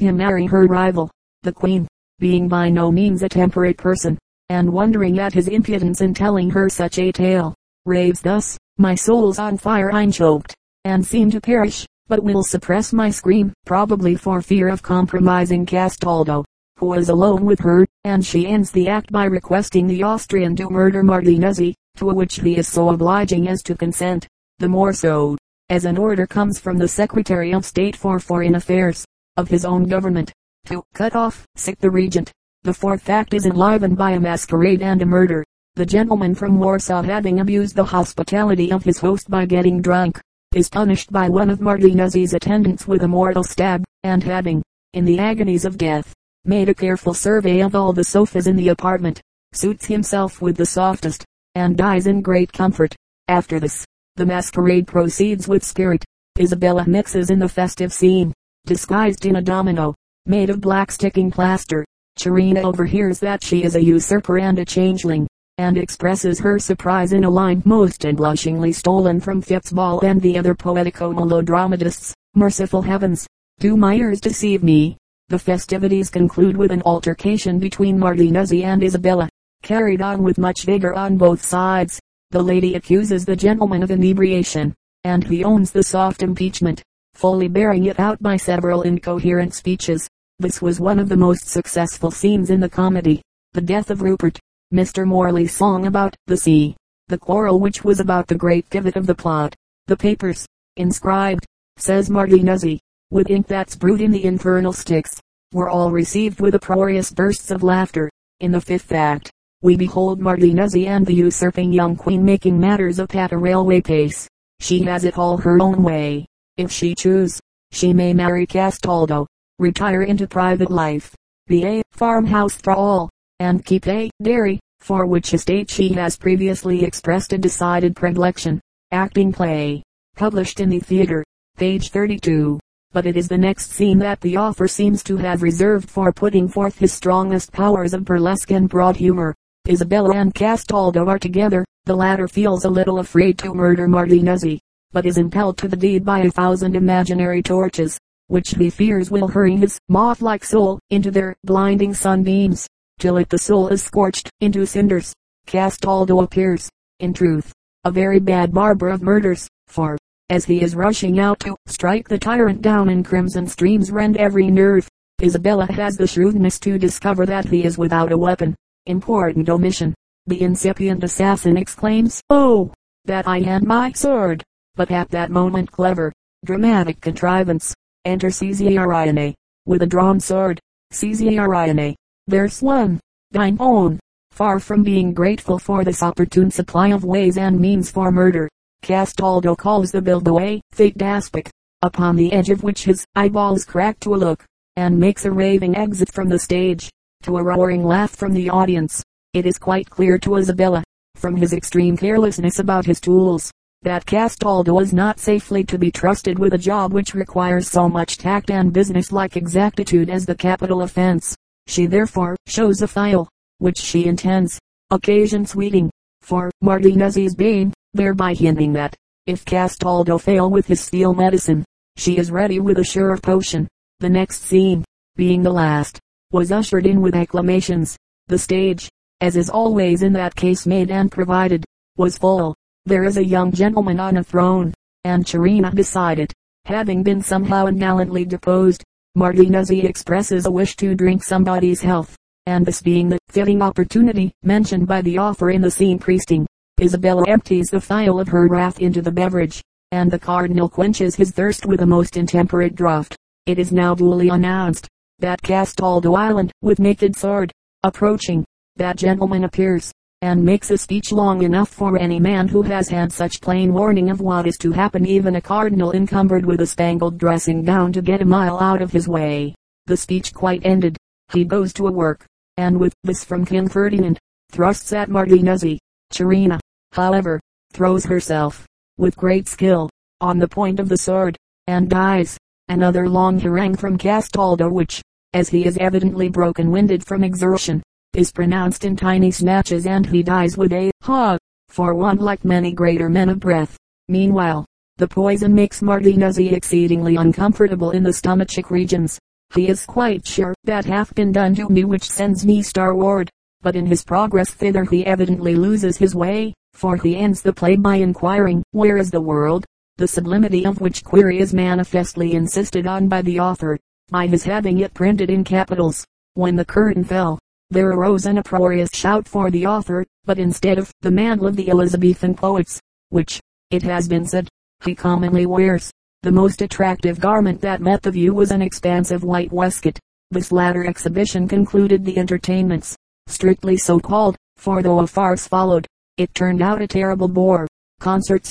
him 0.00 0.16
marry 0.16 0.46
her 0.46 0.66
rival, 0.66 1.12
the 1.44 1.52
queen, 1.52 1.86
being 2.18 2.48
by 2.48 2.68
no 2.68 2.90
means 2.90 3.22
a 3.22 3.28
temperate 3.28 3.78
person, 3.78 4.18
and 4.48 4.72
wondering 4.72 5.18
at 5.18 5.32
his 5.32 5.48
impudence 5.48 6.00
in 6.00 6.14
telling 6.14 6.50
her 6.50 6.68
such 6.68 6.98
a 6.98 7.10
tale, 7.12 7.54
raves 7.86 8.20
thus, 8.20 8.58
my 8.78 8.94
soul's 8.94 9.38
on 9.38 9.56
fire 9.56 9.92
I'm 9.92 10.10
choked, 10.10 10.54
and 10.84 11.04
seem 11.04 11.30
to 11.30 11.40
perish, 11.40 11.86
but 12.08 12.22
will 12.22 12.42
suppress 12.42 12.92
my 12.92 13.10
scream, 13.10 13.52
probably 13.64 14.14
for 14.14 14.42
fear 14.42 14.68
of 14.68 14.82
compromising 14.82 15.64
Castaldo, 15.64 16.44
who 16.78 16.92
is 16.94 17.08
alone 17.08 17.44
with 17.44 17.60
her, 17.60 17.86
and 18.04 18.24
she 18.24 18.46
ends 18.46 18.70
the 18.70 18.88
act 18.88 19.10
by 19.10 19.24
requesting 19.24 19.86
the 19.86 20.02
Austrian 20.02 20.54
to 20.56 20.68
murder 20.68 21.02
Martinuzzi, 21.02 21.74
to 21.96 22.06
which 22.06 22.40
he 22.40 22.56
is 22.56 22.68
so 22.68 22.90
obliging 22.90 23.48
as 23.48 23.62
to 23.62 23.74
consent, 23.74 24.26
the 24.58 24.68
more 24.68 24.92
so, 24.92 25.36
as 25.70 25.84
an 25.84 25.96
order 25.96 26.26
comes 26.26 26.58
from 26.58 26.76
the 26.76 26.88
Secretary 26.88 27.52
of 27.52 27.64
State 27.64 27.96
for 27.96 28.18
Foreign 28.18 28.56
Affairs, 28.56 29.04
of 29.36 29.48
his 29.48 29.64
own 29.64 29.84
government, 29.84 30.32
to 30.66 30.82
cut 30.92 31.16
off, 31.16 31.46
sick 31.56 31.78
the 31.78 31.90
regent. 31.90 32.30
The 32.64 32.72
fourth 32.72 33.10
act 33.10 33.34
is 33.34 33.44
enlivened 33.44 33.98
by 33.98 34.12
a 34.12 34.20
masquerade 34.20 34.80
and 34.80 35.02
a 35.02 35.04
murder. 35.04 35.44
The 35.74 35.84
gentleman 35.84 36.34
from 36.34 36.58
Warsaw 36.58 37.02
having 37.02 37.40
abused 37.40 37.76
the 37.76 37.84
hospitality 37.84 38.72
of 38.72 38.84
his 38.84 38.98
host 38.98 39.28
by 39.28 39.44
getting 39.44 39.82
drunk, 39.82 40.18
is 40.54 40.70
punished 40.70 41.12
by 41.12 41.28
one 41.28 41.50
of 41.50 41.60
Martinuzzi's 41.60 42.32
attendants 42.32 42.88
with 42.88 43.02
a 43.02 43.08
mortal 43.08 43.44
stab, 43.44 43.84
and 44.02 44.22
having, 44.22 44.62
in 44.94 45.04
the 45.04 45.18
agonies 45.18 45.66
of 45.66 45.76
death, 45.76 46.14
made 46.46 46.70
a 46.70 46.74
careful 46.74 47.12
survey 47.12 47.60
of 47.60 47.74
all 47.74 47.92
the 47.92 48.02
sofas 48.02 48.46
in 48.46 48.56
the 48.56 48.68
apartment, 48.68 49.20
suits 49.52 49.84
himself 49.84 50.40
with 50.40 50.56
the 50.56 50.64
softest, 50.64 51.22
and 51.54 51.76
dies 51.76 52.06
in 52.06 52.22
great 52.22 52.50
comfort. 52.50 52.96
After 53.28 53.60
this, 53.60 53.84
the 54.16 54.24
masquerade 54.24 54.86
proceeds 54.86 55.46
with 55.46 55.64
spirit. 55.64 56.02
Isabella 56.40 56.86
mixes 56.88 57.28
in 57.28 57.40
the 57.40 57.48
festive 57.48 57.92
scene, 57.92 58.32
disguised 58.64 59.26
in 59.26 59.36
a 59.36 59.42
domino, 59.42 59.94
made 60.24 60.48
of 60.48 60.62
black 60.62 60.90
sticking 60.90 61.30
plaster. 61.30 61.84
Chirina 62.18 62.62
overhears 62.62 63.18
that 63.20 63.42
she 63.42 63.64
is 63.64 63.74
a 63.74 63.82
usurper 63.82 64.38
and 64.38 64.58
a 64.58 64.64
changeling, 64.64 65.26
and 65.58 65.76
expresses 65.76 66.38
her 66.40 66.58
surprise 66.58 67.12
in 67.12 67.24
a 67.24 67.30
line 67.30 67.62
most 67.64 68.04
unblushingly 68.04 68.72
stolen 68.72 69.20
from 69.20 69.42
Fitzball 69.42 70.02
and 70.02 70.20
the 70.20 70.38
other 70.38 70.54
poetico-melodramatists. 70.54 72.12
Merciful 72.34 72.82
heavens, 72.82 73.26
do 73.60 73.76
my 73.76 73.94
ears 73.94 74.20
deceive 74.20 74.62
me? 74.62 74.96
The 75.28 75.38
festivities 75.38 76.10
conclude 76.10 76.56
with 76.56 76.70
an 76.72 76.82
altercation 76.84 77.58
between 77.58 77.98
Martinuzzi 77.98 78.64
and 78.64 78.82
Isabella, 78.82 79.28
carried 79.62 80.02
on 80.02 80.22
with 80.22 80.38
much 80.38 80.64
vigor 80.64 80.94
on 80.94 81.16
both 81.16 81.42
sides. 81.42 82.00
The 82.30 82.42
lady 82.42 82.74
accuses 82.74 83.24
the 83.24 83.36
gentleman 83.36 83.82
of 83.82 83.90
inebriation, 83.90 84.74
and 85.04 85.22
he 85.22 85.44
owns 85.44 85.70
the 85.70 85.82
soft 85.82 86.22
impeachment, 86.22 86.82
fully 87.14 87.48
bearing 87.48 87.84
it 87.84 88.00
out 88.00 88.20
by 88.20 88.36
several 88.36 88.82
incoherent 88.82 89.54
speeches. 89.54 90.08
This 90.40 90.60
was 90.60 90.80
one 90.80 90.98
of 90.98 91.08
the 91.08 91.16
most 91.16 91.46
successful 91.46 92.10
scenes 92.10 92.50
in 92.50 92.58
the 92.58 92.68
comedy. 92.68 93.22
The 93.52 93.60
death 93.60 93.90
of 93.90 94.02
Rupert, 94.02 94.40
Mr. 94.72 95.06
Morley's 95.06 95.54
song 95.54 95.86
about 95.86 96.16
the 96.26 96.36
sea, 96.36 96.74
the 97.06 97.18
quarrel 97.18 97.60
which 97.60 97.84
was 97.84 98.00
about 98.00 98.26
the 98.26 98.34
great 98.34 98.68
pivot 98.68 98.96
of 98.96 99.06
the 99.06 99.14
plot, 99.14 99.54
the 99.86 99.96
papers, 99.96 100.44
inscribed, 100.76 101.46
says 101.76 102.10
Martinuzzi, 102.10 102.80
with 103.12 103.30
ink 103.30 103.46
that's 103.46 103.76
brewed 103.76 104.00
in 104.00 104.10
the 104.10 104.24
infernal 104.24 104.72
sticks, 104.72 105.20
were 105.52 105.68
all 105.68 105.92
received 105.92 106.40
with 106.40 106.56
uproarious 106.56 107.12
bursts 107.12 107.52
of 107.52 107.62
laughter. 107.62 108.10
In 108.40 108.50
the 108.50 108.60
fifth 108.60 108.90
act, 108.90 109.30
we 109.62 109.76
behold 109.76 110.20
Martinuzzi 110.20 110.88
and 110.88 111.06
the 111.06 111.14
usurping 111.14 111.72
young 111.72 111.94
queen 111.94 112.24
making 112.24 112.58
matters 112.58 112.98
up 112.98 113.14
at 113.14 113.30
a 113.30 113.38
railway 113.38 113.80
pace. 113.80 114.28
She 114.58 114.82
has 114.82 115.04
it 115.04 115.16
all 115.16 115.36
her 115.36 115.62
own 115.62 115.84
way. 115.84 116.26
If 116.56 116.72
she 116.72 116.96
choose, 116.96 117.38
she 117.70 117.92
may 117.92 118.12
marry 118.12 118.46
Castaldo, 118.46 119.28
retire 119.60 120.02
into 120.02 120.26
private 120.26 120.70
life, 120.70 121.14
be 121.46 121.64
a 121.64 121.82
farmhouse 121.92 122.56
thrall, 122.56 123.08
and 123.38 123.64
keep 123.64 123.86
a 123.86 124.10
dairy, 124.20 124.58
for 124.80 125.06
which 125.06 125.32
estate 125.32 125.70
she 125.70 125.90
has 125.90 126.16
previously 126.16 126.82
expressed 126.82 127.32
a 127.32 127.38
decided 127.38 127.94
predilection. 127.94 128.60
Acting 128.90 129.32
play. 129.32 129.82
Published 130.16 130.58
in 130.58 130.70
the 130.70 130.80
theater. 130.80 131.24
Page 131.56 131.90
32. 131.90 132.58
But 132.92 133.06
it 133.06 133.16
is 133.16 133.28
the 133.28 133.38
next 133.38 133.70
scene 133.70 133.98
that 134.00 134.20
the 134.20 134.36
author 134.36 134.66
seems 134.66 135.04
to 135.04 135.16
have 135.18 135.42
reserved 135.42 135.88
for 135.88 136.12
putting 136.12 136.48
forth 136.48 136.78
his 136.78 136.92
strongest 136.92 137.52
powers 137.52 137.94
of 137.94 138.04
burlesque 138.04 138.50
and 138.50 138.68
broad 138.68 138.96
humor. 138.96 139.34
Isabella 139.68 140.16
and 140.16 140.34
Castaldo 140.34 141.06
are 141.06 141.18
together. 141.18 141.64
The 141.84 141.94
latter 141.94 142.26
feels 142.26 142.64
a 142.64 142.70
little 142.70 142.98
afraid 142.98 143.38
to 143.38 143.54
murder 143.54 143.86
Martinuzzi, 143.86 144.58
but 144.92 145.06
is 145.06 145.18
impelled 145.18 145.58
to 145.58 145.68
the 145.68 145.76
deed 145.76 146.04
by 146.04 146.20
a 146.20 146.30
thousand 146.30 146.74
imaginary 146.74 147.42
torches, 147.42 147.98
which 148.34 148.50
he 148.50 148.68
fears 148.68 149.12
will 149.12 149.28
hurry 149.28 149.54
his 149.54 149.78
moth-like 149.88 150.42
soul 150.42 150.80
into 150.90 151.08
their 151.08 151.36
blinding 151.44 151.94
sunbeams 151.94 152.66
till 152.98 153.16
it 153.16 153.28
the 153.28 153.38
soul 153.38 153.68
is 153.68 153.80
scorched 153.80 154.28
into 154.40 154.66
cinders. 154.66 155.12
Castaldo 155.46 156.20
appears, 156.20 156.68
in 156.98 157.14
truth, 157.14 157.52
a 157.84 157.92
very 157.92 158.18
bad 158.18 158.52
barber 158.52 158.88
of 158.88 159.02
murders, 159.02 159.46
for, 159.68 159.96
as 160.30 160.44
he 160.44 160.62
is 160.62 160.74
rushing 160.74 161.20
out 161.20 161.38
to 161.38 161.54
strike 161.66 162.08
the 162.08 162.18
tyrant 162.18 162.60
down 162.60 162.88
in 162.88 163.04
crimson 163.04 163.46
streams 163.46 163.92
rend 163.92 164.16
every 164.16 164.50
nerve, 164.50 164.88
Isabella 165.22 165.70
has 165.70 165.96
the 165.96 166.08
shrewdness 166.08 166.58
to 166.58 166.76
discover 166.76 167.26
that 167.26 167.44
he 167.44 167.64
is 167.64 167.78
without 167.78 168.10
a 168.10 168.18
weapon. 168.18 168.56
Important 168.86 169.48
omission. 169.48 169.94
The 170.26 170.42
incipient 170.42 171.04
assassin 171.04 171.56
exclaims, 171.56 172.20
Oh, 172.30 172.72
that 173.04 173.28
I 173.28 173.42
had 173.42 173.62
my 173.62 173.92
sword. 173.92 174.42
But 174.74 174.90
at 174.90 175.10
that 175.10 175.30
moment 175.30 175.70
clever, 175.70 176.12
dramatic 176.44 177.00
contrivance, 177.00 177.72
enter 178.04 178.28
Caesarione, 178.28 179.34
with 179.66 179.82
a 179.82 179.86
drawn 179.86 180.20
sword. 180.20 180.60
Caesarione, 180.92 181.94
there's 182.26 182.62
one, 182.62 183.00
thine 183.30 183.56
own, 183.60 183.98
far 184.30 184.58
from 184.58 184.82
being 184.82 185.12
grateful 185.12 185.58
for 185.58 185.84
this 185.84 186.02
opportune 186.02 186.50
supply 186.50 186.88
of 186.88 187.04
ways 187.04 187.38
and 187.38 187.58
means 187.58 187.90
for 187.90 188.10
murder. 188.10 188.48
Castaldo 188.82 189.54
calls 189.54 189.90
the 189.92 190.02
bilbo 190.02 190.32
away, 190.32 190.60
fate 190.72 191.00
aspic, 191.00 191.50
upon 191.82 192.16
the 192.16 192.32
edge 192.32 192.50
of 192.50 192.62
which 192.62 192.84
his 192.84 193.04
eyeballs 193.14 193.64
crack 193.64 193.98
to 194.00 194.14
a 194.14 194.16
look, 194.16 194.44
and 194.76 194.98
makes 194.98 195.24
a 195.24 195.30
raving 195.30 195.76
exit 195.76 196.12
from 196.12 196.28
the 196.28 196.38
stage, 196.38 196.90
to 197.22 197.38
a 197.38 197.42
roaring 197.42 197.84
laugh 197.84 198.10
from 198.10 198.34
the 198.34 198.50
audience. 198.50 199.02
It 199.32 199.46
is 199.46 199.58
quite 199.58 199.88
clear 199.88 200.18
to 200.18 200.36
Isabella, 200.36 200.84
from 201.16 201.36
his 201.36 201.52
extreme 201.52 201.96
carelessness 201.96 202.58
about 202.58 202.86
his 202.86 203.00
tools, 203.00 203.50
that 203.84 204.06
Castaldo 204.06 204.78
is 204.80 204.92
not 204.94 205.20
safely 205.20 205.62
to 205.64 205.78
be 205.78 205.90
trusted 205.90 206.38
with 206.38 206.54
a 206.54 206.58
job 206.58 206.92
which 206.94 207.14
requires 207.14 207.68
so 207.68 207.88
much 207.88 208.16
tact 208.16 208.50
and 208.50 208.72
business-like 208.72 209.36
exactitude 209.36 210.08
as 210.08 210.24
the 210.24 210.34
capital 210.34 210.82
offense. 210.82 211.36
She 211.66 211.84
therefore 211.84 212.34
shows 212.46 212.80
a 212.80 212.88
file, 212.88 213.28
which 213.58 213.78
she 213.78 214.06
intends, 214.06 214.58
occasion 214.90 215.44
sweeting, 215.44 215.90
for 216.22 216.50
Martinuzzi's 216.62 217.34
bane, 217.34 217.74
thereby 217.92 218.32
hinting 218.32 218.72
that, 218.72 218.96
if 219.26 219.44
Castaldo 219.44 220.18
fail 220.18 220.50
with 220.50 220.66
his 220.66 220.80
steel 220.80 221.12
medicine, 221.12 221.64
she 221.96 222.16
is 222.16 222.30
ready 222.30 222.60
with 222.60 222.78
a 222.78 222.84
sure 222.84 223.16
potion. 223.18 223.68
The 224.00 224.08
next 224.08 224.42
scene, 224.42 224.84
being 225.16 225.42
the 225.42 225.52
last, 225.52 226.00
was 226.32 226.50
ushered 226.50 226.86
in 226.86 227.02
with 227.02 227.14
acclamations. 227.14 227.96
The 228.28 228.38
stage, 228.38 228.88
as 229.20 229.36
is 229.36 229.50
always 229.50 230.02
in 230.02 230.14
that 230.14 230.34
case 230.34 230.66
made 230.66 230.90
and 230.90 231.12
provided, 231.12 231.64
was 231.96 232.16
full. 232.16 232.54
There 232.86 233.04
is 233.04 233.16
a 233.16 233.24
young 233.24 233.50
gentleman 233.50 233.98
on 233.98 234.18
a 234.18 234.22
throne, 234.22 234.74
and 235.04 235.24
Chirina 235.24 235.74
beside 235.74 236.18
it, 236.18 236.34
having 236.66 237.02
been 237.02 237.22
somehow 237.22 237.64
ungallantly 237.64 238.26
deposed, 238.26 238.84
Martinuzzi 239.16 239.84
expresses 239.84 240.44
a 240.44 240.50
wish 240.50 240.76
to 240.76 240.94
drink 240.94 241.24
somebody's 241.24 241.80
health, 241.80 242.14
and 242.44 242.66
this 242.66 242.82
being 242.82 243.08
the 243.08 243.18
fitting 243.30 243.62
opportunity 243.62 244.34
mentioned 244.42 244.86
by 244.86 245.00
the 245.00 245.18
author 245.18 245.48
in 245.48 245.62
the 245.62 245.70
scene 245.70 245.98
priesting, 245.98 246.46
Isabella 246.78 247.24
empties 247.26 247.68
the 247.68 247.80
phial 247.80 248.20
of 248.20 248.28
her 248.28 248.48
wrath 248.48 248.78
into 248.80 249.00
the 249.00 249.12
beverage, 249.12 249.62
and 249.90 250.10
the 250.10 250.18
cardinal 250.18 250.68
quenches 250.68 251.14
his 251.14 251.30
thirst 251.30 251.64
with 251.64 251.80
a 251.80 251.86
most 251.86 252.18
intemperate 252.18 252.74
draught. 252.74 253.16
It 253.46 253.58
is 253.58 253.72
now 253.72 253.94
duly 253.94 254.28
announced, 254.28 254.88
that 255.20 255.40
Castaldo 255.40 256.12
Island, 256.14 256.52
with 256.60 256.80
naked 256.80 257.16
sword, 257.16 257.50
approaching, 257.82 258.44
that 258.76 258.98
gentleman 258.98 259.44
appears, 259.44 259.90
and 260.24 260.42
makes 260.42 260.70
a 260.70 260.78
speech 260.78 261.12
long 261.12 261.42
enough 261.42 261.68
for 261.68 261.98
any 261.98 262.18
man 262.18 262.48
who 262.48 262.62
has 262.62 262.88
had 262.88 263.12
such 263.12 263.42
plain 263.42 263.74
warning 263.74 264.08
of 264.08 264.22
what 264.22 264.46
is 264.46 264.56
to 264.56 264.72
happen 264.72 265.04
even 265.04 265.36
a 265.36 265.40
cardinal 265.40 265.92
encumbered 265.92 266.46
with 266.46 266.62
a 266.62 266.66
spangled 266.66 267.18
dressing 267.18 267.62
gown 267.62 267.92
to 267.92 268.00
get 268.00 268.22
a 268.22 268.24
mile 268.24 268.58
out 268.58 268.80
of 268.80 268.90
his 268.90 269.06
way. 269.06 269.54
The 269.84 269.98
speech 269.98 270.32
quite 270.32 270.64
ended, 270.64 270.96
he 271.30 271.44
goes 271.44 271.74
to 271.74 271.88
a 271.88 271.92
work, 271.92 272.24
and 272.56 272.80
with 272.80 272.94
this 273.02 273.22
from 273.22 273.44
King 273.44 273.68
Ferdinand, 273.68 274.18
thrusts 274.50 274.94
at 274.94 275.10
Martinuzzi. 275.10 275.76
Chirina, 276.10 276.58
however, 276.92 277.38
throws 277.74 278.06
herself, 278.06 278.66
with 278.96 279.18
great 279.18 279.46
skill, 279.46 279.90
on 280.22 280.38
the 280.38 280.48
point 280.48 280.80
of 280.80 280.88
the 280.88 280.96
sword, 280.96 281.36
and 281.66 281.90
dies. 281.90 282.38
Another 282.68 283.10
long 283.10 283.38
harangue 283.38 283.76
from 283.76 283.98
Castaldo 283.98 284.70
which, 284.70 285.02
as 285.34 285.50
he 285.50 285.66
is 285.66 285.76
evidently 285.76 286.30
broken-winded 286.30 287.04
from 287.04 287.22
exertion, 287.22 287.82
is 288.16 288.32
pronounced 288.32 288.84
in 288.84 288.96
tiny 288.96 289.30
snatches 289.30 289.86
and 289.86 290.06
he 290.06 290.22
dies 290.22 290.56
with 290.56 290.72
a 290.72 290.90
ha, 291.02 291.36
for 291.68 291.94
one 291.94 292.18
like 292.18 292.44
many 292.44 292.72
greater 292.72 293.08
men 293.08 293.28
of 293.28 293.40
breath. 293.40 293.76
Meanwhile, 294.08 294.66
The 294.96 295.08
poison 295.08 295.52
makes 295.52 295.80
Martinuzzi 295.80 296.52
exceedingly 296.52 297.16
uncomfortable 297.16 297.90
in 297.90 298.04
the 298.04 298.10
stomachic 298.10 298.70
regions. 298.70 299.18
He 299.52 299.66
is 299.68 299.84
quite 299.84 300.24
sure 300.24 300.54
that 300.62 300.84
hath 300.84 301.12
been 301.16 301.32
done 301.32 301.56
to 301.56 301.68
me 301.68 301.82
which 301.82 302.08
sends 302.08 302.46
me 302.46 302.62
starward. 302.62 303.28
But 303.60 303.74
in 303.74 303.86
his 303.86 304.04
progress 304.04 304.52
thither 304.54 304.84
he 304.84 305.04
evidently 305.04 305.56
loses 305.56 305.96
his 305.96 306.14
way, 306.14 306.54
for 306.74 306.96
he 306.96 307.16
ends 307.16 307.42
the 307.42 307.52
play 307.52 307.74
by 307.74 307.96
inquiring, 307.96 308.62
where 308.70 308.96
is 308.96 309.10
the 309.10 309.20
world? 309.20 309.64
The 309.96 310.06
sublimity 310.06 310.64
of 310.64 310.80
which 310.80 311.02
query 311.02 311.40
is 311.40 311.52
manifestly 311.52 312.34
insisted 312.34 312.86
on 312.86 313.08
by 313.08 313.22
the 313.22 313.40
author, 313.40 313.76
by 314.10 314.28
his 314.28 314.44
having 314.44 314.78
it 314.78 314.94
printed 314.94 315.28
in 315.28 315.42
capitals. 315.42 316.04
When 316.34 316.54
the 316.54 316.64
curtain 316.64 317.02
fell, 317.02 317.40
there 317.74 317.90
arose 317.90 318.24
an 318.24 318.38
uproarious 318.38 318.90
shout 318.94 319.28
for 319.28 319.50
the 319.50 319.66
author, 319.66 320.06
but 320.24 320.38
instead 320.38 320.78
of 320.78 320.90
the 321.02 321.10
mantle 321.10 321.48
of 321.48 321.56
the 321.56 321.68
Elizabethan 321.68 322.34
poets, 322.34 322.80
which, 323.10 323.40
it 323.70 323.82
has 323.82 324.08
been 324.08 324.24
said, 324.24 324.48
he 324.84 324.94
commonly 324.94 325.44
wears, 325.44 325.90
the 326.22 326.32
most 326.32 326.62
attractive 326.62 327.20
garment 327.20 327.60
that 327.60 327.82
met 327.82 328.00
the 328.00 328.10
view 328.10 328.32
was 328.32 328.50
an 328.50 328.62
expansive 328.62 329.24
white 329.24 329.52
waistcoat. 329.52 329.98
This 330.30 330.52
latter 330.52 330.86
exhibition 330.86 331.46
concluded 331.46 332.04
the 332.04 332.16
entertainments, 332.16 332.96
strictly 333.26 333.76
so 333.76 334.00
called, 334.00 334.36
for 334.56 334.82
though 334.82 335.00
a 335.00 335.06
farce 335.06 335.46
followed, 335.46 335.86
it 336.16 336.34
turned 336.34 336.62
out 336.62 336.80
a 336.80 336.86
terrible 336.86 337.28
bore. 337.28 337.66
Concert. 338.00 338.50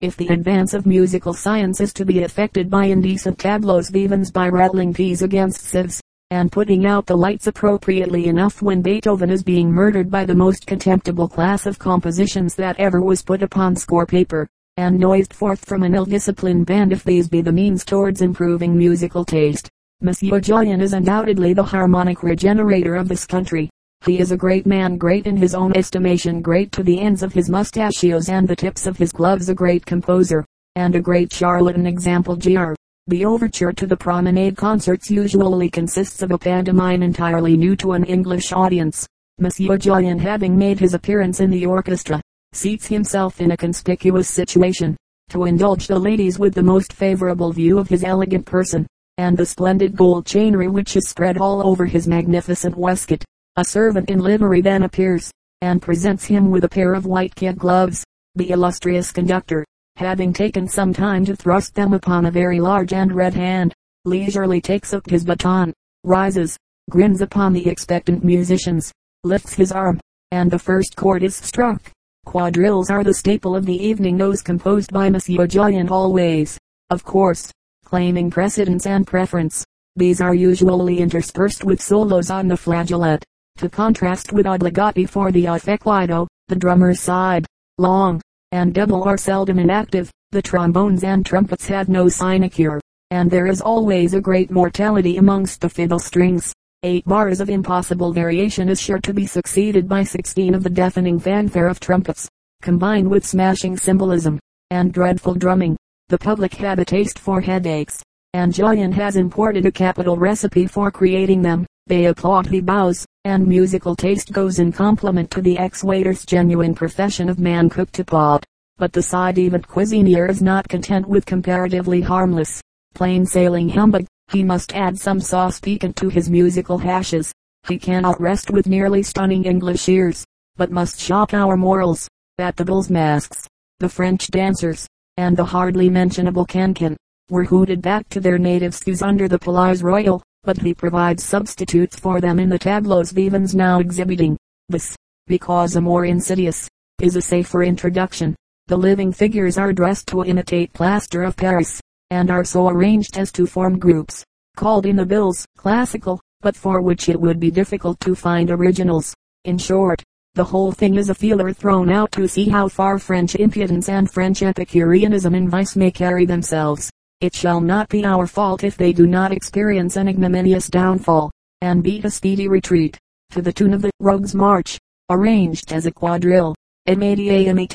If 0.00 0.16
the 0.16 0.28
advance 0.28 0.74
of 0.74 0.84
musical 0.84 1.32
science 1.32 1.80
is 1.80 1.92
to 1.92 2.04
be 2.04 2.20
effected 2.20 2.68
by 2.68 2.86
indecent 2.86 3.38
tableaux 3.38 3.82
vivants 3.82 4.32
by 4.32 4.48
rattling 4.48 4.92
peas 4.92 5.22
against 5.22 5.60
sieves, 5.60 6.00
and 6.32 6.50
putting 6.50 6.86
out 6.86 7.04
the 7.04 7.14
lights 7.14 7.46
appropriately 7.46 8.26
enough 8.26 8.62
when 8.62 8.80
Beethoven 8.80 9.28
is 9.28 9.42
being 9.42 9.70
murdered 9.70 10.10
by 10.10 10.24
the 10.24 10.34
most 10.34 10.66
contemptible 10.66 11.28
class 11.28 11.66
of 11.66 11.78
compositions 11.78 12.54
that 12.54 12.74
ever 12.80 13.02
was 13.02 13.22
put 13.22 13.42
upon 13.42 13.76
score 13.76 14.06
paper, 14.06 14.48
and 14.78 14.98
noised 14.98 15.34
forth 15.34 15.62
from 15.62 15.82
an 15.82 15.94
ill-disciplined 15.94 16.64
band 16.64 16.90
if 16.90 17.04
these 17.04 17.28
be 17.28 17.42
the 17.42 17.52
means 17.52 17.84
towards 17.84 18.22
improving 18.22 18.74
musical 18.74 19.26
taste. 19.26 19.68
Monsieur 20.00 20.40
Jullien 20.40 20.80
is 20.80 20.94
undoubtedly 20.94 21.52
the 21.52 21.62
harmonic 21.62 22.22
regenerator 22.22 22.96
of 22.96 23.08
this 23.08 23.26
country. 23.26 23.68
He 24.06 24.18
is 24.18 24.32
a 24.32 24.36
great 24.36 24.64
man 24.64 24.96
great 24.96 25.26
in 25.26 25.36
his 25.36 25.54
own 25.54 25.76
estimation 25.76 26.40
great 26.40 26.72
to 26.72 26.82
the 26.82 26.98
ends 26.98 27.22
of 27.22 27.34
his 27.34 27.50
mustachios 27.50 28.30
and 28.30 28.48
the 28.48 28.56
tips 28.56 28.86
of 28.86 28.96
his 28.96 29.12
gloves 29.12 29.50
a 29.50 29.54
great 29.54 29.84
composer, 29.84 30.46
and 30.76 30.94
a 30.94 31.00
great 31.02 31.30
charlatan 31.30 31.86
example 31.86 32.36
Gr. 32.36 32.72
The 33.08 33.24
overture 33.24 33.72
to 33.72 33.86
the 33.86 33.96
promenade 33.96 34.56
concerts 34.56 35.10
usually 35.10 35.68
consists 35.68 36.22
of 36.22 36.30
a 36.30 36.38
pantomime 36.38 37.02
entirely 37.02 37.56
new 37.56 37.74
to 37.76 37.92
an 37.92 38.04
English 38.04 38.52
audience. 38.52 39.08
Monsieur 39.40 39.76
Jullien 39.76 40.20
having 40.20 40.56
made 40.56 40.78
his 40.78 40.94
appearance 40.94 41.40
in 41.40 41.50
the 41.50 41.66
orchestra, 41.66 42.20
seats 42.52 42.86
himself 42.86 43.40
in 43.40 43.50
a 43.50 43.56
conspicuous 43.56 44.28
situation, 44.28 44.96
to 45.30 45.46
indulge 45.46 45.88
the 45.88 45.98
ladies 45.98 46.38
with 46.38 46.54
the 46.54 46.62
most 46.62 46.92
favorable 46.92 47.52
view 47.52 47.76
of 47.76 47.88
his 47.88 48.04
elegant 48.04 48.46
person, 48.46 48.86
and 49.18 49.36
the 49.36 49.46
splendid 49.46 49.96
gold 49.96 50.24
chainry 50.24 50.70
which 50.70 50.94
is 50.94 51.08
spread 51.08 51.38
all 51.38 51.66
over 51.66 51.86
his 51.86 52.06
magnificent 52.06 52.76
waistcoat. 52.76 53.24
A 53.56 53.64
servant 53.64 54.10
in 54.10 54.20
livery 54.20 54.60
then 54.60 54.84
appears, 54.84 55.28
and 55.60 55.82
presents 55.82 56.24
him 56.24 56.52
with 56.52 56.62
a 56.62 56.68
pair 56.68 56.94
of 56.94 57.04
white 57.04 57.34
kid 57.34 57.58
gloves. 57.58 58.04
The 58.36 58.50
illustrious 58.50 59.10
conductor, 59.10 59.64
having 59.96 60.32
taken 60.32 60.66
some 60.66 60.92
time 60.92 61.24
to 61.24 61.36
thrust 61.36 61.74
them 61.74 61.92
upon 61.92 62.26
a 62.26 62.30
very 62.30 62.60
large 62.60 62.92
and 62.92 63.12
red 63.12 63.34
hand, 63.34 63.72
leisurely 64.04 64.60
takes 64.60 64.92
up 64.92 65.08
his 65.08 65.24
baton, 65.24 65.72
rises, 66.04 66.56
grins 66.90 67.20
upon 67.20 67.52
the 67.52 67.68
expectant 67.68 68.24
musicians, 68.24 68.92
lifts 69.24 69.54
his 69.54 69.70
arm, 69.70 70.00
and 70.30 70.50
the 70.50 70.58
first 70.58 70.96
chord 70.96 71.22
is 71.22 71.36
struck. 71.36 71.90
Quadrilles 72.26 72.90
are 72.90 73.04
the 73.04 73.14
staple 73.14 73.54
of 73.54 73.66
the 73.66 73.84
evening 73.84 74.16
those 74.16 74.42
composed 74.42 74.92
by 74.92 75.10
Monsieur 75.10 75.46
Jullien 75.46 75.90
always, 75.90 76.58
of 76.90 77.04
course, 77.04 77.50
claiming 77.84 78.30
precedence 78.30 78.86
and 78.86 79.06
preference. 79.06 79.64
These 79.96 80.20
are 80.20 80.34
usually 80.34 81.00
interspersed 81.00 81.64
with 81.64 81.82
solos 81.82 82.30
on 82.30 82.48
the 82.48 82.54
flageolet, 82.54 83.22
to 83.58 83.68
contrast 83.68 84.32
with 84.32 84.46
obbligati 84.46 85.08
for 85.08 85.30
the 85.30 85.44
affectuito, 85.44 86.26
the 86.48 86.56
drummer's 86.56 87.00
side, 87.00 87.46
long, 87.78 88.20
and 88.52 88.72
double 88.72 89.02
are 89.04 89.18
seldom 89.18 89.58
inactive. 89.58 90.10
The 90.30 90.40
trombones 90.40 91.04
and 91.04 91.26
trumpets 91.26 91.66
have 91.66 91.88
no 91.88 92.08
sinecure, 92.08 92.80
and 93.10 93.30
there 93.30 93.46
is 93.46 93.60
always 93.60 94.14
a 94.14 94.20
great 94.20 94.50
mortality 94.50 95.16
amongst 95.16 95.60
the 95.60 95.68
fiddle 95.68 95.98
strings. 95.98 96.54
Eight 96.84 97.04
bars 97.04 97.40
of 97.40 97.50
impossible 97.50 98.12
variation 98.12 98.68
is 98.68 98.80
sure 98.80 98.98
to 99.00 99.12
be 99.12 99.26
succeeded 99.26 99.88
by 99.88 100.04
sixteen 100.04 100.54
of 100.54 100.62
the 100.62 100.70
deafening 100.70 101.18
fanfare 101.18 101.68
of 101.68 101.80
trumpets, 101.80 102.28
combined 102.60 103.08
with 103.10 103.26
smashing 103.26 103.76
symbolism, 103.76 104.38
and 104.70 104.92
dreadful 104.92 105.34
drumming. 105.34 105.76
The 106.08 106.18
public 106.18 106.54
had 106.54 106.78
a 106.78 106.84
taste 106.84 107.18
for 107.18 107.40
headaches, 107.40 108.02
and 108.32 108.52
Jullien 108.52 108.92
has 108.94 109.16
imported 109.16 109.66
a 109.66 109.70
capital 109.70 110.16
recipe 110.16 110.66
for 110.66 110.90
creating 110.90 111.42
them. 111.42 111.66
They 111.86 112.06
applaud 112.06 112.46
he 112.46 112.60
bows, 112.60 113.04
and 113.24 113.46
musical 113.46 113.96
taste 113.96 114.32
goes 114.32 114.60
in 114.60 114.70
compliment 114.70 115.30
to 115.32 115.42
the 115.42 115.58
ex-waiter's 115.58 116.24
genuine 116.24 116.74
profession 116.74 117.28
of 117.28 117.38
man 117.38 117.68
cook 117.68 117.90
to 117.92 118.04
pot. 118.04 118.44
But 118.78 118.92
the 118.92 119.02
ci 119.02 119.32
devant 119.32 119.66
cuisinier 119.66 120.28
is 120.30 120.40
not 120.40 120.68
content 120.68 121.08
with 121.08 121.26
comparatively 121.26 122.00
harmless, 122.00 122.60
plain 122.94 123.26
sailing 123.26 123.68
humbug. 123.68 124.06
He 124.30 124.44
must 124.44 124.74
add 124.74 124.98
some 124.98 125.20
sauce 125.20 125.60
piquant 125.60 125.96
to 125.96 126.08
his 126.08 126.30
musical 126.30 126.78
hashes. 126.78 127.32
He 127.68 127.78
cannot 127.78 128.20
rest 128.20 128.50
with 128.50 128.68
merely 128.68 129.02
stunning 129.02 129.44
English 129.44 129.88
ears, 129.88 130.24
but 130.56 130.70
must 130.70 131.00
shock 131.00 131.34
our 131.34 131.56
morals. 131.56 132.08
That 132.38 132.56
the 132.56 132.64
bals 132.64 132.88
masqués, 132.88 133.46
the 133.80 133.88
French 133.88 134.28
dancers, 134.28 134.86
and 135.16 135.36
the 135.36 135.44
hardly 135.44 135.90
mentionable 135.90 136.46
cancan, 136.46 136.96
were 137.28 137.44
hooted 137.44 137.82
back 137.82 138.08
to 138.10 138.20
their 138.20 138.38
native 138.38 138.74
stews 138.74 139.02
under 139.02 139.28
the 139.28 139.38
Palais 139.38 139.82
Royal 139.82 140.22
but 140.44 140.58
he 140.58 140.74
provides 140.74 141.24
substitutes 141.24 141.98
for 141.98 142.20
them 142.20 142.38
in 142.38 142.48
the 142.48 142.58
tableaux 142.58 143.04
vivants 143.04 143.54
now 143.54 143.78
exhibiting. 143.78 144.36
This, 144.68 144.96
because 145.26 145.76
a 145.76 145.80
more 145.80 146.04
insidious, 146.04 146.68
is 147.00 147.16
a 147.16 147.22
safer 147.22 147.62
introduction. 147.62 148.34
The 148.66 148.76
living 148.76 149.12
figures 149.12 149.58
are 149.58 149.72
dressed 149.72 150.08
to 150.08 150.24
imitate 150.24 150.72
plaster 150.72 151.22
of 151.22 151.36
Paris, 151.36 151.80
and 152.10 152.30
are 152.30 152.44
so 152.44 152.68
arranged 152.68 153.18
as 153.18 153.32
to 153.32 153.46
form 153.46 153.78
groups, 153.78 154.24
called 154.56 154.86
in 154.86 154.96
the 154.96 155.06
bills 155.06 155.46
classical, 155.56 156.20
but 156.40 156.56
for 156.56 156.80
which 156.80 157.08
it 157.08 157.20
would 157.20 157.40
be 157.40 157.50
difficult 157.50 157.98
to 158.00 158.14
find 158.14 158.50
originals. 158.50 159.14
In 159.44 159.58
short, 159.58 160.02
the 160.34 160.44
whole 160.44 160.72
thing 160.72 160.94
is 160.94 161.10
a 161.10 161.14
feeler 161.14 161.52
thrown 161.52 161.90
out 161.90 162.10
to 162.12 162.26
see 162.26 162.48
how 162.48 162.68
far 162.68 162.98
French 162.98 163.34
impudence 163.34 163.88
and 163.88 164.10
French 164.10 164.42
epicureanism 164.42 165.34
in 165.34 165.50
vice 165.50 165.76
may 165.76 165.90
carry 165.90 166.24
themselves. 166.24 166.90
It 167.22 167.34
shall 167.36 167.60
not 167.60 167.88
be 167.88 168.04
our 168.04 168.26
fault 168.26 168.64
if 168.64 168.76
they 168.76 168.92
do 168.92 169.06
not 169.06 169.30
experience 169.30 169.94
an 169.94 170.08
ignominious 170.08 170.66
downfall, 170.66 171.30
and 171.60 171.80
beat 171.80 172.04
a 172.04 172.10
speedy 172.10 172.48
retreat, 172.48 172.98
to 173.30 173.40
the 173.40 173.52
tune 173.52 173.72
of 173.72 173.80
the 173.80 173.92
Rogue's 174.00 174.34
March, 174.34 174.76
arranged 175.08 175.72
as 175.72 175.86
a 175.86 175.92
quadrille. 175.92 176.56
Amatus 176.88 177.70